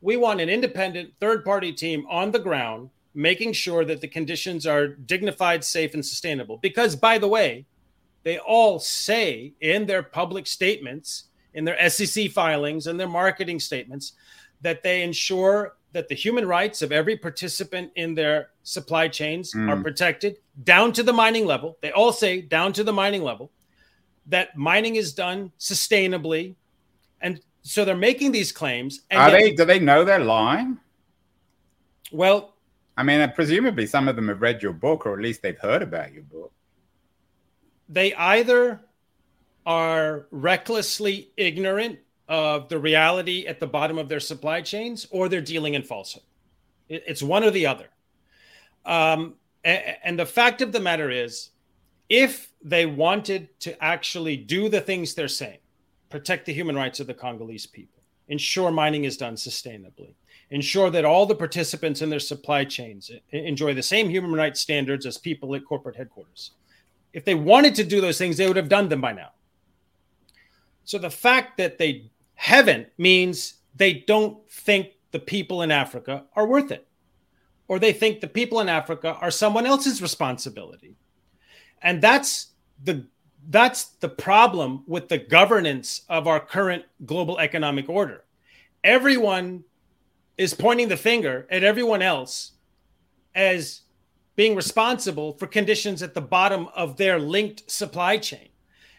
we 0.00 0.16
want 0.16 0.40
an 0.40 0.48
independent 0.48 1.12
third 1.20 1.44
party 1.44 1.72
team 1.72 2.06
on 2.08 2.30
the 2.30 2.38
ground 2.38 2.90
making 3.16 3.50
sure 3.54 3.84
that 3.84 4.02
the 4.02 4.06
conditions 4.08 4.66
are 4.66 4.88
dignified, 4.88 5.64
safe, 5.64 5.94
and 5.94 6.04
sustainable. 6.04 6.58
Because, 6.58 6.94
by 6.94 7.16
the 7.16 7.26
way, 7.26 7.64
they 8.24 8.38
all 8.38 8.78
say 8.78 9.54
in 9.60 9.86
their 9.86 10.02
public 10.02 10.46
statements, 10.46 11.24
in 11.54 11.64
their 11.64 11.88
SEC 11.88 12.30
filings, 12.30 12.86
and 12.86 13.00
their 13.00 13.08
marketing 13.08 13.58
statements, 13.58 14.12
that 14.60 14.82
they 14.82 15.02
ensure 15.02 15.76
that 15.92 16.08
the 16.08 16.14
human 16.14 16.46
rights 16.46 16.82
of 16.82 16.92
every 16.92 17.16
participant 17.16 17.90
in 17.96 18.14
their 18.14 18.50
supply 18.64 19.08
chains 19.08 19.54
mm. 19.54 19.70
are 19.70 19.82
protected 19.82 20.36
down 20.64 20.92
to 20.92 21.02
the 21.02 21.12
mining 21.12 21.46
level. 21.46 21.78
They 21.80 21.92
all 21.92 22.12
say 22.12 22.42
down 22.42 22.74
to 22.74 22.84
the 22.84 22.92
mining 22.92 23.22
level 23.22 23.50
that 24.26 24.56
mining 24.56 24.96
is 24.96 25.14
done 25.14 25.52
sustainably 25.58 26.54
and 27.20 27.40
so 27.66 27.84
they're 27.84 27.96
making 27.96 28.30
these 28.30 28.52
claims. 28.52 29.02
Are 29.10 29.30
they? 29.30 29.52
Do 29.52 29.64
they 29.64 29.80
know 29.80 30.04
they're 30.04 30.20
lying? 30.20 30.78
Well, 32.12 32.54
I 32.96 33.02
mean, 33.02 33.28
presumably 33.34 33.86
some 33.86 34.06
of 34.06 34.14
them 34.14 34.28
have 34.28 34.40
read 34.40 34.62
your 34.62 34.72
book, 34.72 35.04
or 35.04 35.14
at 35.14 35.20
least 35.20 35.42
they've 35.42 35.58
heard 35.58 35.82
about 35.82 36.12
your 36.12 36.22
book. 36.22 36.52
They 37.88 38.14
either 38.14 38.80
are 39.66 40.26
recklessly 40.30 41.30
ignorant 41.36 41.98
of 42.28 42.68
the 42.68 42.78
reality 42.78 43.46
at 43.46 43.58
the 43.58 43.66
bottom 43.66 43.98
of 43.98 44.08
their 44.08 44.20
supply 44.20 44.60
chains, 44.60 45.06
or 45.10 45.28
they're 45.28 45.40
dealing 45.40 45.74
in 45.74 45.82
falsehood. 45.82 46.22
It's 46.88 47.22
one 47.22 47.42
or 47.42 47.50
the 47.50 47.66
other. 47.66 47.88
Um, 48.84 49.34
and 49.64 50.16
the 50.16 50.26
fact 50.26 50.62
of 50.62 50.70
the 50.70 50.78
matter 50.78 51.10
is, 51.10 51.50
if 52.08 52.52
they 52.62 52.86
wanted 52.86 53.48
to 53.60 53.82
actually 53.82 54.36
do 54.36 54.68
the 54.68 54.80
things 54.80 55.14
they're 55.14 55.26
saying, 55.26 55.58
protect 56.08 56.46
the 56.46 56.52
human 56.52 56.76
rights 56.76 57.00
of 57.00 57.06
the 57.06 57.14
Congolese 57.14 57.66
people, 57.66 58.02
ensure 58.28 58.70
mining 58.70 59.04
is 59.04 59.16
done 59.16 59.34
sustainably, 59.34 60.14
ensure 60.50 60.90
that 60.90 61.04
all 61.04 61.26
the 61.26 61.34
participants 61.34 62.02
in 62.02 62.10
their 62.10 62.20
supply 62.20 62.64
chains 62.64 63.10
enjoy 63.30 63.74
the 63.74 63.82
same 63.82 64.08
human 64.08 64.32
rights 64.32 64.60
standards 64.60 65.06
as 65.06 65.18
people 65.18 65.54
at 65.54 65.64
corporate 65.64 65.96
headquarters. 65.96 66.52
If 67.12 67.24
they 67.24 67.34
wanted 67.34 67.74
to 67.76 67.84
do 67.84 68.00
those 68.00 68.18
things, 68.18 68.36
they 68.36 68.46
would 68.46 68.56
have 68.56 68.68
done 68.68 68.88
them 68.88 69.00
by 69.00 69.12
now. 69.12 69.30
So 70.84 70.98
the 70.98 71.10
fact 71.10 71.56
that 71.56 71.78
they 71.78 72.10
haven't 72.34 72.88
means 72.98 73.54
they 73.74 73.92
don't 73.94 74.48
think 74.50 74.92
the 75.10 75.18
people 75.18 75.62
in 75.62 75.70
Africa 75.70 76.24
are 76.34 76.46
worth 76.46 76.70
it, 76.70 76.86
or 77.68 77.78
they 77.78 77.92
think 77.92 78.20
the 78.20 78.28
people 78.28 78.60
in 78.60 78.68
Africa 78.68 79.16
are 79.20 79.30
someone 79.30 79.66
else's 79.66 80.02
responsibility. 80.02 80.94
And 81.82 82.00
that's 82.00 82.48
the 82.82 83.06
that's 83.48 83.84
the 84.00 84.08
problem 84.08 84.82
with 84.86 85.08
the 85.08 85.18
governance 85.18 86.02
of 86.08 86.26
our 86.26 86.40
current 86.40 86.84
global 87.04 87.38
economic 87.38 87.88
order. 87.88 88.24
Everyone 88.82 89.64
is 90.36 90.54
pointing 90.54 90.88
the 90.88 90.96
finger 90.96 91.46
at 91.50 91.64
everyone 91.64 92.02
else 92.02 92.52
as 93.34 93.82
being 94.34 94.54
responsible 94.54 95.32
for 95.34 95.46
conditions 95.46 96.02
at 96.02 96.14
the 96.14 96.20
bottom 96.20 96.68
of 96.74 96.96
their 96.96 97.18
linked 97.18 97.70
supply 97.70 98.18
chain. 98.18 98.48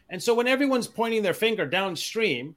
And 0.09 0.21
so 0.21 0.33
when 0.33 0.47
everyone's 0.47 0.87
pointing 0.87 1.21
their 1.21 1.33
finger 1.33 1.65
downstream, 1.65 2.55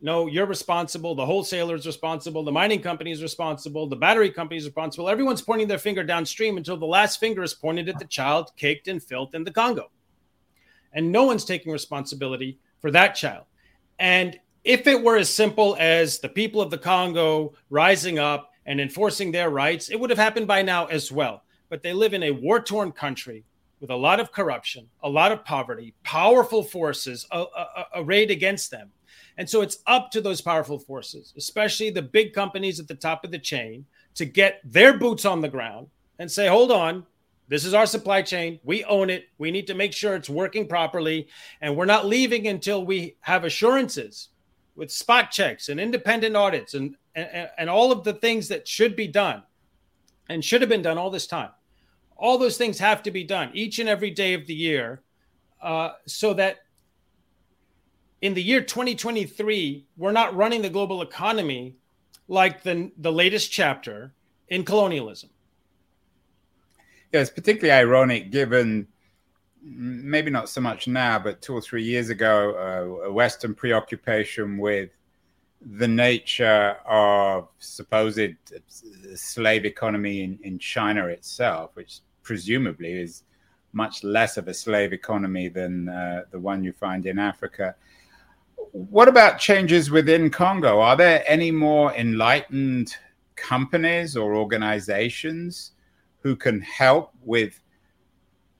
no, 0.00 0.26
you're 0.26 0.46
responsible, 0.46 1.14
the 1.14 1.26
wholesaler 1.26 1.74
is 1.74 1.86
responsible, 1.86 2.44
the 2.44 2.52
mining 2.52 2.80
company 2.80 3.10
is 3.10 3.22
responsible, 3.22 3.88
the 3.88 3.96
battery 3.96 4.30
company 4.30 4.58
is 4.58 4.64
responsible. 4.64 5.08
Everyone's 5.08 5.42
pointing 5.42 5.68
their 5.68 5.78
finger 5.78 6.04
downstream 6.04 6.56
until 6.56 6.76
the 6.76 6.86
last 6.86 7.18
finger 7.18 7.42
is 7.42 7.54
pointed 7.54 7.88
at 7.88 7.98
the 7.98 8.04
child 8.04 8.52
caked 8.56 8.88
in 8.88 9.00
filth 9.00 9.34
in 9.34 9.44
the 9.44 9.50
Congo 9.50 9.90
and 10.98 11.12
no 11.12 11.22
one's 11.22 11.44
taking 11.44 11.70
responsibility 11.70 12.58
for 12.80 12.90
that 12.90 13.14
child. 13.14 13.44
And 14.00 14.36
if 14.64 14.88
it 14.88 15.00
were 15.00 15.16
as 15.16 15.32
simple 15.32 15.76
as 15.78 16.18
the 16.18 16.28
people 16.28 16.60
of 16.60 16.72
the 16.72 16.76
Congo 16.76 17.54
rising 17.70 18.18
up 18.18 18.50
and 18.66 18.80
enforcing 18.80 19.30
their 19.30 19.48
rights, 19.48 19.90
it 19.90 20.00
would 20.00 20.10
have 20.10 20.18
happened 20.18 20.48
by 20.48 20.60
now 20.60 20.86
as 20.86 21.12
well. 21.12 21.44
But 21.68 21.84
they 21.84 21.92
live 21.92 22.14
in 22.14 22.24
a 22.24 22.32
war 22.32 22.58
torn 22.58 22.90
country 22.90 23.44
with 23.80 23.90
a 23.90 23.96
lot 23.96 24.18
of 24.18 24.32
corruption, 24.32 24.88
a 25.04 25.08
lot 25.08 25.30
of 25.30 25.44
poverty, 25.44 25.94
powerful 26.02 26.64
forces 26.64 27.28
arrayed 27.94 28.32
against 28.32 28.72
them. 28.72 28.90
And 29.36 29.48
so 29.48 29.60
it's 29.60 29.78
up 29.86 30.10
to 30.10 30.20
those 30.20 30.40
powerful 30.40 30.80
forces, 30.80 31.32
especially 31.36 31.90
the 31.90 32.02
big 32.02 32.32
companies 32.32 32.80
at 32.80 32.88
the 32.88 32.96
top 32.96 33.22
of 33.22 33.30
the 33.30 33.38
chain, 33.38 33.86
to 34.16 34.24
get 34.24 34.60
their 34.64 34.98
boots 34.98 35.24
on 35.24 35.42
the 35.42 35.48
ground 35.48 35.86
and 36.18 36.28
say, 36.28 36.48
hold 36.48 36.72
on, 36.72 37.06
this 37.48 37.64
is 37.64 37.72
our 37.72 37.86
supply 37.86 38.22
chain. 38.22 38.60
We 38.62 38.84
own 38.84 39.08
it. 39.08 39.28
We 39.38 39.50
need 39.50 39.66
to 39.68 39.74
make 39.74 39.94
sure 39.94 40.14
it's 40.14 40.28
working 40.28 40.68
properly. 40.68 41.28
And 41.62 41.76
we're 41.76 41.86
not 41.86 42.06
leaving 42.06 42.46
until 42.46 42.84
we 42.84 43.16
have 43.20 43.44
assurances 43.44 44.28
with 44.76 44.92
spot 44.92 45.30
checks 45.30 45.70
and 45.70 45.80
independent 45.80 46.36
audits 46.36 46.74
and, 46.74 46.94
and, 47.14 47.48
and 47.56 47.70
all 47.70 47.90
of 47.90 48.04
the 48.04 48.12
things 48.12 48.48
that 48.48 48.68
should 48.68 48.94
be 48.94 49.08
done 49.08 49.42
and 50.28 50.44
should 50.44 50.60
have 50.60 50.68
been 50.68 50.82
done 50.82 50.98
all 50.98 51.10
this 51.10 51.26
time. 51.26 51.50
All 52.16 52.36
those 52.36 52.58
things 52.58 52.78
have 52.78 53.02
to 53.04 53.10
be 53.10 53.24
done 53.24 53.50
each 53.54 53.78
and 53.78 53.88
every 53.88 54.10
day 54.10 54.34
of 54.34 54.46
the 54.46 54.54
year 54.54 55.02
uh, 55.62 55.92
so 56.06 56.34
that 56.34 56.58
in 58.20 58.34
the 58.34 58.42
year 58.42 58.60
2023, 58.60 59.86
we're 59.96 60.12
not 60.12 60.36
running 60.36 60.60
the 60.60 60.68
global 60.68 61.00
economy 61.00 61.76
like 62.26 62.62
the, 62.62 62.90
the 62.98 63.12
latest 63.12 63.50
chapter 63.50 64.12
in 64.48 64.64
colonialism 64.64 65.30
yeah, 67.12 67.20
it's 67.20 67.30
particularly 67.30 67.72
ironic 67.72 68.30
given 68.30 68.86
maybe 69.62 70.30
not 70.30 70.48
so 70.48 70.60
much 70.60 70.86
now, 70.86 71.18
but 71.18 71.42
two 71.42 71.54
or 71.54 71.60
three 71.60 71.82
years 71.82 72.10
ago, 72.10 73.00
uh, 73.02 73.06
a 73.08 73.12
Western 73.12 73.54
preoccupation 73.54 74.58
with 74.58 74.90
the 75.60 75.88
nature 75.88 76.76
of 76.86 77.48
supposed 77.58 78.34
slave 79.14 79.64
economy 79.64 80.22
in, 80.22 80.38
in 80.42 80.58
China 80.58 81.06
itself, 81.06 81.70
which 81.74 82.00
presumably 82.22 82.92
is 82.92 83.24
much 83.72 84.04
less 84.04 84.36
of 84.36 84.48
a 84.48 84.54
slave 84.54 84.92
economy 84.92 85.48
than 85.48 85.88
uh, 85.88 86.22
the 86.30 86.38
one 86.38 86.62
you 86.62 86.72
find 86.72 87.06
in 87.06 87.18
Africa. 87.18 87.74
What 88.72 89.08
about 89.08 89.38
changes 89.38 89.90
within 89.90 90.30
Congo? 90.30 90.80
Are 90.80 90.96
there 90.96 91.24
any 91.26 91.50
more 91.50 91.92
enlightened 91.94 92.94
companies 93.34 94.16
or 94.16 94.36
organizations 94.36 95.72
who 96.20 96.36
can 96.36 96.60
help 96.60 97.12
with 97.22 97.60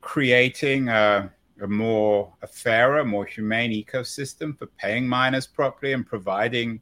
creating 0.01 0.89
a, 0.89 1.31
a 1.61 1.67
more 1.67 2.33
a 2.43 2.47
fairer, 2.47 3.05
more 3.05 3.25
humane 3.25 3.73
ecosystem 3.73 4.57
for 4.59 4.67
paying 4.79 5.07
miners 5.07 5.47
properly 5.47 5.93
and 5.93 6.07
providing 6.07 6.81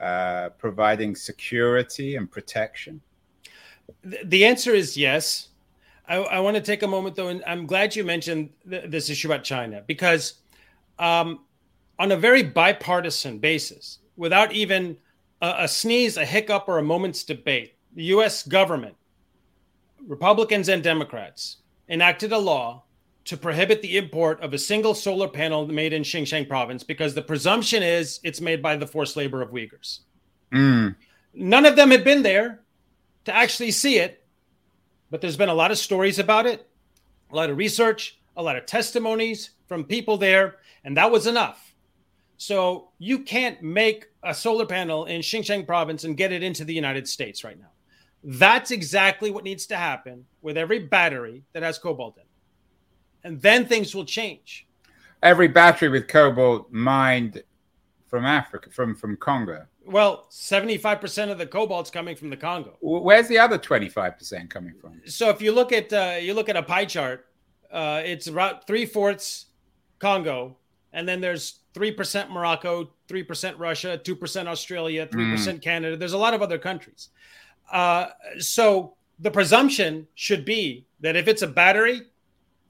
uh, 0.00 0.50
providing 0.50 1.14
security 1.16 2.16
and 2.16 2.30
protection? 2.30 3.00
The 4.24 4.44
answer 4.44 4.72
is 4.72 4.96
yes. 4.96 5.48
I, 6.06 6.16
I, 6.16 6.40
want 6.40 6.56
to 6.56 6.62
take 6.62 6.82
a 6.82 6.86
moment 6.86 7.16
though, 7.16 7.28
and 7.28 7.42
I'm 7.46 7.66
glad 7.66 7.96
you 7.96 8.04
mentioned 8.04 8.50
th- 8.68 8.90
this 8.90 9.10
issue 9.10 9.28
about 9.28 9.44
China 9.44 9.82
because, 9.86 10.34
um, 10.98 11.40
on 11.98 12.12
a 12.12 12.16
very 12.16 12.42
bipartisan 12.42 13.38
basis, 13.38 13.98
without 14.16 14.52
even 14.52 14.96
a, 15.42 15.54
a 15.60 15.68
sneeze, 15.68 16.16
a 16.16 16.24
hiccup, 16.24 16.68
or 16.68 16.78
a 16.78 16.82
moment's 16.82 17.24
debate, 17.24 17.74
the 17.94 18.04
U.S. 18.04 18.46
government 18.46 18.94
Republicans 20.06 20.68
and 20.68 20.82
Democrats 20.82 21.58
enacted 21.88 22.32
a 22.32 22.38
law 22.38 22.84
to 23.24 23.36
prohibit 23.36 23.82
the 23.82 23.98
import 23.98 24.40
of 24.40 24.54
a 24.54 24.58
single 24.58 24.94
solar 24.94 25.28
panel 25.28 25.66
made 25.66 25.92
in 25.92 26.02
Xinjiang 26.02 26.48
province 26.48 26.82
because 26.82 27.14
the 27.14 27.22
presumption 27.22 27.82
is 27.82 28.20
it's 28.22 28.40
made 28.40 28.62
by 28.62 28.76
the 28.76 28.86
forced 28.86 29.16
labor 29.16 29.42
of 29.42 29.50
Uyghurs. 29.50 30.00
Mm. 30.52 30.96
None 31.34 31.66
of 31.66 31.76
them 31.76 31.90
had 31.90 32.04
been 32.04 32.22
there 32.22 32.60
to 33.26 33.34
actually 33.34 33.70
see 33.70 33.98
it, 33.98 34.24
but 35.10 35.20
there's 35.20 35.36
been 35.36 35.50
a 35.50 35.54
lot 35.54 35.70
of 35.70 35.78
stories 35.78 36.18
about 36.18 36.46
it, 36.46 36.66
a 37.30 37.36
lot 37.36 37.50
of 37.50 37.58
research, 37.58 38.18
a 38.36 38.42
lot 38.42 38.56
of 38.56 38.64
testimonies 38.64 39.50
from 39.66 39.84
people 39.84 40.16
there, 40.16 40.56
and 40.84 40.96
that 40.96 41.10
was 41.10 41.26
enough. 41.26 41.74
So 42.38 42.88
you 42.98 43.18
can't 43.18 43.60
make 43.62 44.06
a 44.22 44.32
solar 44.32 44.64
panel 44.64 45.04
in 45.04 45.20
Xinjiang 45.20 45.66
province 45.66 46.04
and 46.04 46.16
get 46.16 46.32
it 46.32 46.42
into 46.42 46.64
the 46.64 46.72
United 46.72 47.06
States 47.08 47.44
right 47.44 47.58
now. 47.58 47.68
That's 48.30 48.70
exactly 48.70 49.30
what 49.30 49.42
needs 49.42 49.64
to 49.68 49.76
happen 49.76 50.26
with 50.42 50.58
every 50.58 50.80
battery 50.80 51.44
that 51.54 51.62
has 51.62 51.78
cobalt 51.78 52.18
in. 52.18 52.24
it. 52.24 52.28
And 53.24 53.40
then 53.40 53.64
things 53.64 53.94
will 53.94 54.04
change. 54.04 54.66
Every 55.22 55.48
battery 55.48 55.88
with 55.88 56.08
cobalt 56.08 56.70
mined 56.70 57.42
from 58.06 58.26
Africa, 58.26 58.68
from, 58.70 58.94
from 58.94 59.16
Congo. 59.16 59.64
Well, 59.86 60.26
75% 60.30 61.30
of 61.30 61.38
the 61.38 61.46
cobalt's 61.46 61.90
coming 61.90 62.16
from 62.16 62.28
the 62.28 62.36
Congo. 62.36 62.76
Where's 62.82 63.28
the 63.28 63.38
other 63.38 63.58
25% 63.58 64.50
coming 64.50 64.74
from? 64.78 65.00
So 65.06 65.30
if 65.30 65.40
you 65.40 65.50
look 65.50 65.72
at 65.72 65.90
uh, 65.90 66.18
you 66.20 66.34
look 66.34 66.50
at 66.50 66.56
a 66.56 66.62
pie 66.62 66.84
chart, 66.84 67.24
uh, 67.72 68.02
it's 68.04 68.26
about 68.26 68.66
three 68.66 68.84
fourths 68.84 69.46
Congo, 70.00 70.58
and 70.92 71.08
then 71.08 71.22
there's 71.22 71.60
three 71.72 71.92
percent 71.92 72.30
Morocco, 72.30 72.90
three 73.08 73.22
percent 73.22 73.58
Russia, 73.58 73.96
two 73.96 74.14
percent 74.14 74.48
Australia, 74.48 75.08
three 75.10 75.30
percent 75.30 75.60
mm. 75.60 75.62
Canada. 75.62 75.96
There's 75.96 76.12
a 76.12 76.18
lot 76.18 76.34
of 76.34 76.42
other 76.42 76.58
countries. 76.58 77.08
Uh, 77.70 78.08
so 78.38 78.94
the 79.18 79.30
presumption 79.30 80.06
should 80.14 80.44
be 80.44 80.86
that 81.00 81.16
if 81.16 81.28
it's 81.28 81.42
a 81.42 81.46
battery 81.46 82.02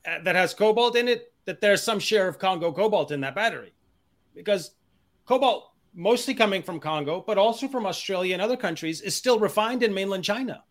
uh, 0.07 0.19
that 0.25 0.35
has 0.35 0.55
cobalt 0.55 0.97
in 0.97 1.09
it, 1.09 1.33
that 1.45 1.61
there's 1.61 1.83
some 1.83 1.99
share 1.99 2.29
of 2.29 2.39
Congo 2.39 2.73
cobalt 2.73 3.11
in 3.11 3.21
that 3.21 3.35
battery, 3.35 3.73
because 4.35 4.73
cobalt, 5.25 5.73
mostly 5.95 6.35
coming 6.35 6.63
from 6.63 6.79
Congo, 6.79 7.25
but 7.27 7.39
also 7.39 7.69
from 7.69 7.87
Australia 7.87 8.35
and 8.35 8.43
other 8.43 8.57
countries, 8.57 9.01
is 9.01 9.15
still 9.15 9.39
refined 9.39 9.83
in 9.83 9.95
mainland 9.95 10.25
China. 10.25 10.63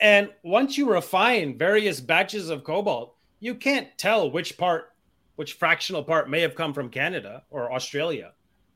And 0.00 0.30
once 0.42 0.78
you 0.78 0.90
refine 0.90 1.58
various 1.58 2.00
batches 2.00 2.50
of 2.50 2.64
cobalt, 2.64 3.14
you 3.40 3.54
can't 3.54 3.88
tell 3.98 4.30
which 4.30 4.56
part, 4.56 4.92
which 5.36 5.54
fractional 5.54 6.02
part 6.02 6.30
may 6.30 6.40
have 6.40 6.54
come 6.54 6.72
from 6.72 6.88
Canada 6.88 7.42
or 7.50 7.72
Australia. 7.72 8.32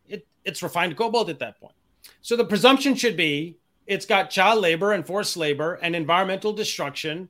It, 0.08 0.26
it's 0.44 0.62
refined 0.62 0.96
cobalt 0.96 1.28
at 1.28 1.38
that 1.38 1.60
point. 1.60 1.74
So 2.20 2.36
the 2.36 2.44
presumption 2.44 2.94
should 2.94 3.16
be 3.16 3.58
it's 3.86 4.06
got 4.06 4.30
child 4.30 4.60
labor 4.60 4.92
and 4.92 5.06
forced 5.06 5.36
labor 5.36 5.74
and 5.74 5.96
environmental 5.96 6.52
destruction 6.52 7.28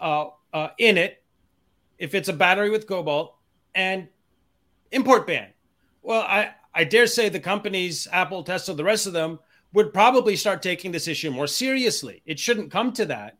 uh, 0.00 0.26
uh, 0.52 0.68
in 0.78 0.98
it. 0.98 1.22
If 1.98 2.14
it's 2.14 2.28
a 2.28 2.32
battery 2.32 2.70
with 2.70 2.86
cobalt 2.86 3.36
and 3.74 4.08
import 4.90 5.26
ban, 5.26 5.48
well, 6.02 6.22
I, 6.22 6.50
I 6.74 6.84
dare 6.84 7.06
say 7.06 7.28
the 7.28 7.40
companies, 7.40 8.06
Apple, 8.12 8.42
Tesla, 8.42 8.74
the 8.74 8.84
rest 8.84 9.06
of 9.06 9.12
them, 9.12 9.38
would 9.72 9.92
probably 9.92 10.36
start 10.36 10.62
taking 10.62 10.92
this 10.92 11.08
issue 11.08 11.30
more 11.30 11.46
seriously. 11.46 12.22
It 12.26 12.38
shouldn't 12.38 12.70
come 12.70 12.92
to 12.92 13.06
that. 13.06 13.38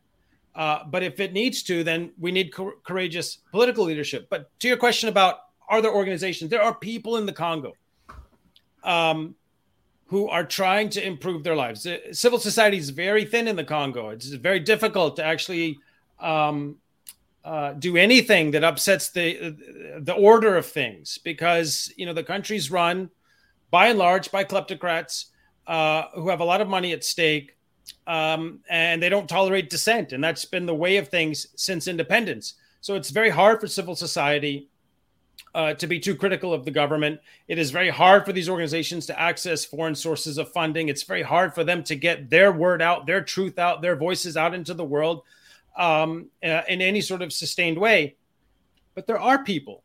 Uh, 0.54 0.84
but 0.84 1.02
if 1.02 1.18
it 1.18 1.32
needs 1.32 1.62
to, 1.64 1.82
then 1.82 2.12
we 2.18 2.30
need 2.30 2.52
co- 2.52 2.74
courageous 2.84 3.38
political 3.50 3.84
leadership. 3.84 4.28
But 4.30 4.50
to 4.60 4.68
your 4.68 4.76
question 4.76 5.08
about 5.08 5.38
are 5.68 5.82
there 5.82 5.92
organizations? 5.92 6.50
There 6.50 6.62
are 6.62 6.74
people 6.74 7.16
in 7.16 7.26
the 7.26 7.32
Congo 7.32 7.72
um, 8.84 9.34
who 10.14 10.28
are 10.28 10.44
trying 10.44 10.88
to 10.88 11.04
improve 11.04 11.42
their 11.42 11.56
lives. 11.56 11.88
Civil 12.12 12.38
society 12.38 12.76
is 12.76 12.90
very 12.90 13.24
thin 13.24 13.48
in 13.48 13.56
the 13.56 13.64
Congo. 13.64 14.10
It's 14.10 14.28
very 14.28 14.60
difficult 14.60 15.16
to 15.16 15.24
actually 15.24 15.76
um, 16.20 16.76
uh, 17.44 17.72
do 17.72 17.96
anything 17.96 18.52
that 18.52 18.62
upsets 18.62 19.10
the 19.10 19.56
the 19.98 20.12
order 20.12 20.56
of 20.56 20.66
things 20.66 21.18
because 21.18 21.92
you 21.96 22.06
know 22.06 22.12
the 22.12 22.22
country's 22.22 22.70
run 22.70 23.10
by 23.72 23.88
and 23.88 23.98
large 23.98 24.30
by 24.30 24.44
kleptocrats 24.44 25.30
uh, 25.66 26.04
who 26.14 26.28
have 26.28 26.38
a 26.38 26.44
lot 26.44 26.60
of 26.60 26.68
money 26.68 26.92
at 26.92 27.02
stake 27.02 27.56
um, 28.06 28.60
and 28.70 29.02
they 29.02 29.08
don't 29.08 29.28
tolerate 29.28 29.68
dissent. 29.68 30.12
And 30.12 30.22
that's 30.22 30.44
been 30.44 30.64
the 30.64 30.76
way 30.76 30.96
of 30.98 31.08
things 31.08 31.48
since 31.56 31.88
independence. 31.88 32.54
So 32.82 32.94
it's 32.94 33.10
very 33.10 33.30
hard 33.30 33.60
for 33.60 33.66
civil 33.66 33.96
society 33.96 34.68
uh, 35.54 35.72
to 35.74 35.86
be 35.86 36.00
too 36.00 36.16
critical 36.16 36.52
of 36.52 36.64
the 36.64 36.70
government. 36.70 37.20
It 37.46 37.58
is 37.58 37.70
very 37.70 37.88
hard 37.88 38.24
for 38.24 38.32
these 38.32 38.48
organizations 38.48 39.06
to 39.06 39.20
access 39.20 39.64
foreign 39.64 39.94
sources 39.94 40.36
of 40.36 40.50
funding. 40.50 40.88
It's 40.88 41.04
very 41.04 41.22
hard 41.22 41.54
for 41.54 41.62
them 41.62 41.84
to 41.84 41.94
get 41.94 42.28
their 42.28 42.50
word 42.50 42.82
out, 42.82 43.06
their 43.06 43.22
truth 43.22 43.58
out, 43.58 43.80
their 43.80 43.96
voices 43.96 44.36
out 44.36 44.54
into 44.54 44.74
the 44.74 44.84
world 44.84 45.22
um, 45.76 46.26
uh, 46.42 46.62
in 46.68 46.82
any 46.82 47.00
sort 47.00 47.22
of 47.22 47.32
sustained 47.32 47.78
way. 47.78 48.16
But 48.94 49.06
there 49.06 49.20
are 49.20 49.44
people 49.44 49.84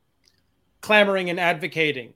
clamoring 0.82 1.30
and 1.30 1.40
advocating 1.40 2.14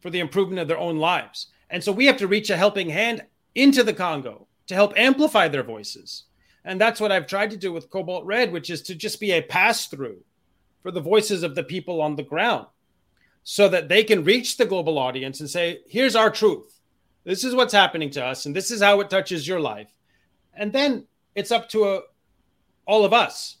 for 0.00 0.10
the 0.10 0.20
improvement 0.20 0.60
of 0.60 0.68
their 0.68 0.78
own 0.78 0.96
lives. 0.96 1.46
And 1.68 1.84
so 1.84 1.92
we 1.92 2.06
have 2.06 2.16
to 2.16 2.26
reach 2.26 2.50
a 2.50 2.56
helping 2.56 2.90
hand 2.90 3.24
into 3.54 3.84
the 3.84 3.92
Congo 3.92 4.48
to 4.66 4.74
help 4.74 4.94
amplify 4.96 5.46
their 5.46 5.62
voices. 5.62 6.24
And 6.64 6.80
that's 6.80 7.00
what 7.00 7.12
I've 7.12 7.26
tried 7.26 7.50
to 7.50 7.56
do 7.56 7.72
with 7.72 7.90
Cobalt 7.90 8.24
Red, 8.24 8.52
which 8.52 8.70
is 8.70 8.82
to 8.82 8.94
just 8.94 9.20
be 9.20 9.32
a 9.32 9.42
pass 9.42 9.86
through 9.86 10.24
for 10.82 10.90
the 10.90 11.00
voices 11.00 11.42
of 11.42 11.54
the 11.54 11.62
people 11.62 12.00
on 12.00 12.16
the 12.16 12.22
ground 12.22 12.66
so 13.50 13.68
that 13.68 13.88
they 13.88 14.04
can 14.04 14.22
reach 14.22 14.56
the 14.56 14.64
global 14.64 14.96
audience 14.96 15.40
and 15.40 15.50
say, 15.50 15.80
here's 15.88 16.14
our 16.14 16.30
truth. 16.30 16.78
This 17.24 17.42
is 17.42 17.52
what's 17.52 17.72
happening 17.72 18.08
to 18.10 18.24
us, 18.24 18.46
and 18.46 18.54
this 18.54 18.70
is 18.70 18.80
how 18.80 19.00
it 19.00 19.10
touches 19.10 19.48
your 19.48 19.58
life. 19.58 19.88
And 20.54 20.72
then 20.72 21.08
it's 21.34 21.50
up 21.50 21.68
to 21.70 21.82
a, 21.82 21.96
uh, 21.96 22.00
all 22.86 23.04
of 23.04 23.12
us 23.12 23.56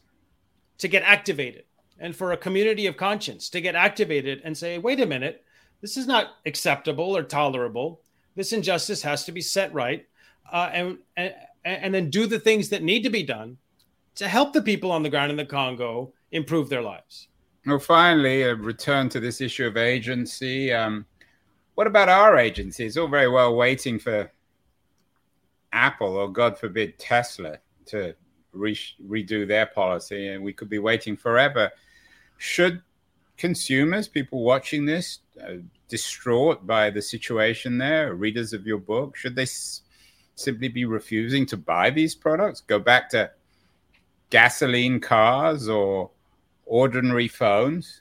to 0.78 0.86
get 0.86 1.02
activated 1.02 1.64
and 1.98 2.14
for 2.14 2.30
a 2.30 2.36
community 2.36 2.86
of 2.86 2.96
conscience 2.96 3.50
to 3.50 3.60
get 3.60 3.74
activated 3.74 4.40
and 4.44 4.56
say, 4.56 4.78
wait 4.78 5.00
a 5.00 5.06
minute, 5.06 5.44
this 5.80 5.96
is 5.96 6.06
not 6.06 6.36
acceptable 6.46 7.16
or 7.16 7.24
tolerable. 7.24 8.00
This 8.36 8.52
injustice 8.52 9.02
has 9.02 9.24
to 9.24 9.32
be 9.32 9.40
set 9.40 9.74
right. 9.74 10.06
Uh, 10.52 10.70
and, 10.72 10.98
and, 11.16 11.34
and 11.64 11.92
then 11.92 12.10
do 12.10 12.28
the 12.28 12.38
things 12.38 12.68
that 12.68 12.84
need 12.84 13.02
to 13.02 13.10
be 13.10 13.24
done 13.24 13.56
to 14.14 14.28
help 14.28 14.52
the 14.52 14.62
people 14.62 14.92
on 14.92 15.02
the 15.02 15.10
ground 15.10 15.32
in 15.32 15.36
the 15.36 15.44
Congo 15.44 16.12
improve 16.30 16.68
their 16.68 16.80
lives. 16.80 17.26
Well, 17.66 17.78
finally, 17.78 18.42
a 18.42 18.54
return 18.54 19.08
to 19.10 19.20
this 19.20 19.40
issue 19.40 19.66
of 19.66 19.76
agency. 19.76 20.72
Um, 20.72 21.04
what 21.74 21.86
about 21.86 22.08
our 22.08 22.38
agency? 22.38 22.86
It's 22.86 22.96
all 22.96 23.08
very 23.08 23.28
well 23.28 23.54
waiting 23.54 23.98
for 23.98 24.32
Apple 25.72 26.16
or, 26.16 26.32
God 26.32 26.58
forbid, 26.58 26.98
Tesla 26.98 27.58
to 27.86 28.14
re- 28.52 28.78
redo 29.06 29.46
their 29.46 29.66
policy, 29.66 30.28
and 30.28 30.42
we 30.42 30.52
could 30.52 30.70
be 30.70 30.78
waiting 30.78 31.16
forever. 31.16 31.70
Should 32.38 32.82
consumers, 33.36 34.08
people 34.08 34.42
watching 34.42 34.86
this, 34.86 35.18
uh, 35.42 35.56
distraught 35.88 36.66
by 36.66 36.88
the 36.88 37.02
situation 37.02 37.76
there, 37.76 38.14
readers 38.14 38.52
of 38.52 38.66
your 38.66 38.78
book, 38.78 39.16
should 39.16 39.36
they 39.36 39.42
s- 39.42 39.82
simply 40.34 40.68
be 40.68 40.86
refusing 40.86 41.44
to 41.46 41.56
buy 41.56 41.90
these 41.90 42.14
products? 42.14 42.62
Go 42.62 42.78
back 42.78 43.10
to 43.10 43.30
gasoline 44.30 45.00
cars 45.00 45.68
or 45.68 46.10
ordinary 46.70 47.28
phones? 47.28 48.00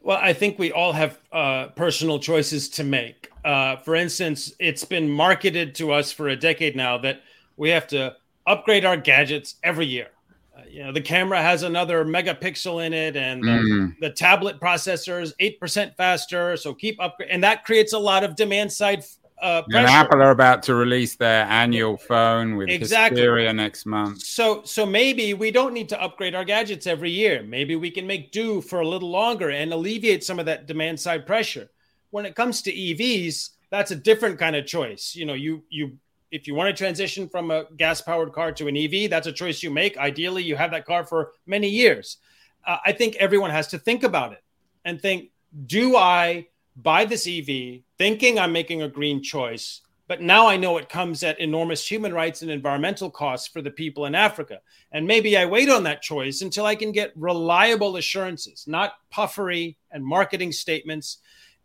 Well, 0.00 0.18
I 0.18 0.32
think 0.32 0.58
we 0.58 0.72
all 0.72 0.92
have 0.92 1.18
uh, 1.30 1.66
personal 1.76 2.18
choices 2.18 2.70
to 2.70 2.84
make. 2.84 3.30
Uh, 3.44 3.76
for 3.76 3.94
instance, 3.94 4.54
it's 4.58 4.84
been 4.84 5.10
marketed 5.10 5.74
to 5.74 5.92
us 5.92 6.10
for 6.10 6.28
a 6.28 6.36
decade 6.36 6.74
now 6.76 6.96
that 6.98 7.20
we 7.56 7.68
have 7.68 7.86
to 7.88 8.16
upgrade 8.46 8.86
our 8.86 8.96
gadgets 8.96 9.56
every 9.62 9.86
year. 9.86 10.08
Uh, 10.56 10.62
you 10.70 10.82
know, 10.82 10.92
the 10.92 11.00
camera 11.00 11.42
has 11.42 11.62
another 11.62 12.04
megapixel 12.04 12.84
in 12.86 12.94
it, 12.94 13.16
and 13.16 13.42
mm. 13.42 13.98
the 14.00 14.10
tablet 14.10 14.58
processor 14.58 15.20
is 15.20 15.34
eight 15.38 15.60
percent 15.60 15.94
faster. 15.96 16.56
So 16.56 16.72
keep 16.72 16.98
upgrade, 17.00 17.30
and 17.30 17.44
that 17.44 17.64
creates 17.64 17.92
a 17.92 17.98
lot 17.98 18.24
of 18.24 18.36
demand 18.36 18.72
side 18.72 19.04
uh, 19.40 19.62
and 19.72 19.86
Apple 19.86 20.22
are 20.22 20.30
about 20.30 20.62
to 20.64 20.74
release 20.74 21.16
their 21.16 21.44
annual 21.46 21.96
phone 21.96 22.56
with 22.56 22.68
exactly. 22.68 23.20
Hysteria 23.20 23.52
next 23.52 23.86
month. 23.86 24.22
So, 24.22 24.62
so 24.64 24.84
maybe 24.84 25.34
we 25.34 25.50
don't 25.50 25.72
need 25.72 25.88
to 25.90 26.02
upgrade 26.02 26.34
our 26.34 26.44
gadgets 26.44 26.86
every 26.86 27.10
year. 27.10 27.42
Maybe 27.42 27.76
we 27.76 27.90
can 27.90 28.06
make 28.06 28.32
do 28.32 28.60
for 28.60 28.80
a 28.80 28.88
little 28.88 29.10
longer 29.10 29.50
and 29.50 29.72
alleviate 29.72 30.24
some 30.24 30.38
of 30.38 30.46
that 30.46 30.66
demand 30.66 31.00
side 31.00 31.26
pressure. 31.26 31.70
When 32.10 32.26
it 32.26 32.34
comes 32.34 32.60
to 32.62 32.72
EVs, 32.72 33.50
that's 33.70 33.92
a 33.92 33.96
different 33.96 34.38
kind 34.38 34.56
of 34.56 34.66
choice. 34.66 35.14
You 35.14 35.24
know, 35.24 35.34
you 35.34 35.62
you 35.70 35.98
if 36.30 36.46
you 36.46 36.54
want 36.54 36.68
to 36.68 36.78
transition 36.78 37.28
from 37.28 37.50
a 37.50 37.64
gas 37.76 38.00
powered 38.00 38.32
car 38.32 38.52
to 38.52 38.68
an 38.68 38.76
EV, 38.76 39.08
that's 39.08 39.26
a 39.26 39.32
choice 39.32 39.62
you 39.62 39.70
make. 39.70 39.96
Ideally, 39.96 40.42
you 40.42 40.56
have 40.56 40.70
that 40.72 40.84
car 40.84 41.04
for 41.04 41.32
many 41.46 41.68
years. 41.68 42.18
Uh, 42.66 42.76
I 42.84 42.92
think 42.92 43.16
everyone 43.16 43.50
has 43.50 43.68
to 43.68 43.78
think 43.78 44.02
about 44.02 44.32
it 44.32 44.42
and 44.84 45.00
think: 45.00 45.30
Do 45.66 45.96
I 45.96 46.48
buy 46.76 47.04
this 47.04 47.26
EV 47.26 47.80
thinking 47.98 48.38
I'm 48.38 48.52
making 48.52 48.82
a 48.82 48.88
green 48.88 49.22
choice, 49.22 49.80
but 50.08 50.20
now 50.20 50.48
I 50.48 50.56
know 50.56 50.76
it 50.76 50.88
comes 50.88 51.22
at 51.22 51.38
enormous 51.38 51.88
human 51.88 52.12
rights 52.12 52.42
and 52.42 52.50
environmental 52.50 53.10
costs 53.10 53.48
for 53.48 53.62
the 53.62 53.70
people 53.70 54.06
in 54.06 54.14
Africa. 54.14 54.60
And 54.92 55.06
maybe 55.06 55.36
I 55.36 55.46
wait 55.46 55.68
on 55.68 55.84
that 55.84 56.02
choice 56.02 56.42
until 56.42 56.66
I 56.66 56.74
can 56.74 56.92
get 56.92 57.12
reliable 57.16 57.96
assurances, 57.96 58.64
not 58.66 58.94
puffery 59.10 59.76
and 59.90 60.04
marketing 60.04 60.52
statements. 60.52 61.18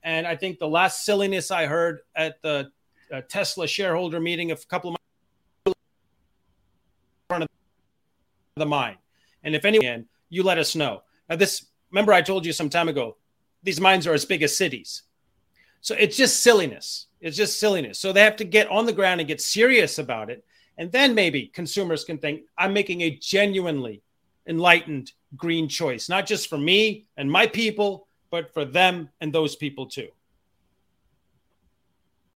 And 0.04 0.28
I 0.28 0.36
think 0.36 0.60
the 0.60 0.68
last 0.68 1.06
silliness 1.06 1.50
I 1.50 1.66
heard 1.66 2.02
at 2.16 2.42
the 2.42 2.72
uh, 3.12 3.22
Tesla 3.28 3.68
shareholder 3.68 4.20
meeting 4.20 4.52
a 4.52 4.56
couple 4.56 4.92
of 4.92 4.98
months 5.66 5.80
front 7.30 7.44
of 7.44 7.50
the 8.56 8.66
mine. 8.66 8.98
And 9.44 9.56
if 9.56 9.66
anyone, 9.66 10.06
you 10.30 10.44
let 10.44 10.58
us 10.58 10.76
know. 10.76 11.04
Now, 11.30 11.36
this 11.36 11.66
remember 11.92 12.14
I 12.14 12.22
told 12.22 12.46
you 12.46 12.54
some 12.54 12.70
time 12.70 12.90
ago 12.90 13.18
these 13.66 13.82
mines 13.82 14.08
are 14.08 14.14
as 14.14 14.24
big 14.24 14.44
as 14.44 14.56
cities. 14.56 15.04
So 15.82 15.96
it's 15.96 16.16
just 16.16 16.42
silliness. 16.42 17.08
It's 17.20 17.36
just 17.36 17.60
silliness. 17.60 18.00
So 18.00 18.14
they 18.14 18.22
have 18.22 18.38
to 18.38 18.46
get 18.46 18.70
on 18.70 18.86
the 18.86 18.94
ground 18.94 19.20
and 19.20 19.28
get 19.28 19.42
serious 19.42 20.00
about 20.00 20.30
it. 20.30 20.46
And 20.78 20.92
then 20.92 21.16
maybe 21.16 21.48
consumers 21.48 22.04
can 22.04 22.18
think, 22.18 22.44
I'm 22.58 22.74
making 22.74 23.02
a 23.02 23.12
genuinely 23.12 24.02
enlightened 24.48 25.12
green 25.36 25.68
choice, 25.68 26.08
not 26.08 26.26
just 26.26 26.48
for 26.48 26.58
me 26.58 27.06
and 27.18 27.30
my 27.30 27.48
people, 27.48 28.08
but 28.30 28.54
for 28.54 28.66
them 28.66 29.10
and 29.20 29.34
those 29.34 29.56
people 29.56 29.88
too. 29.88 30.10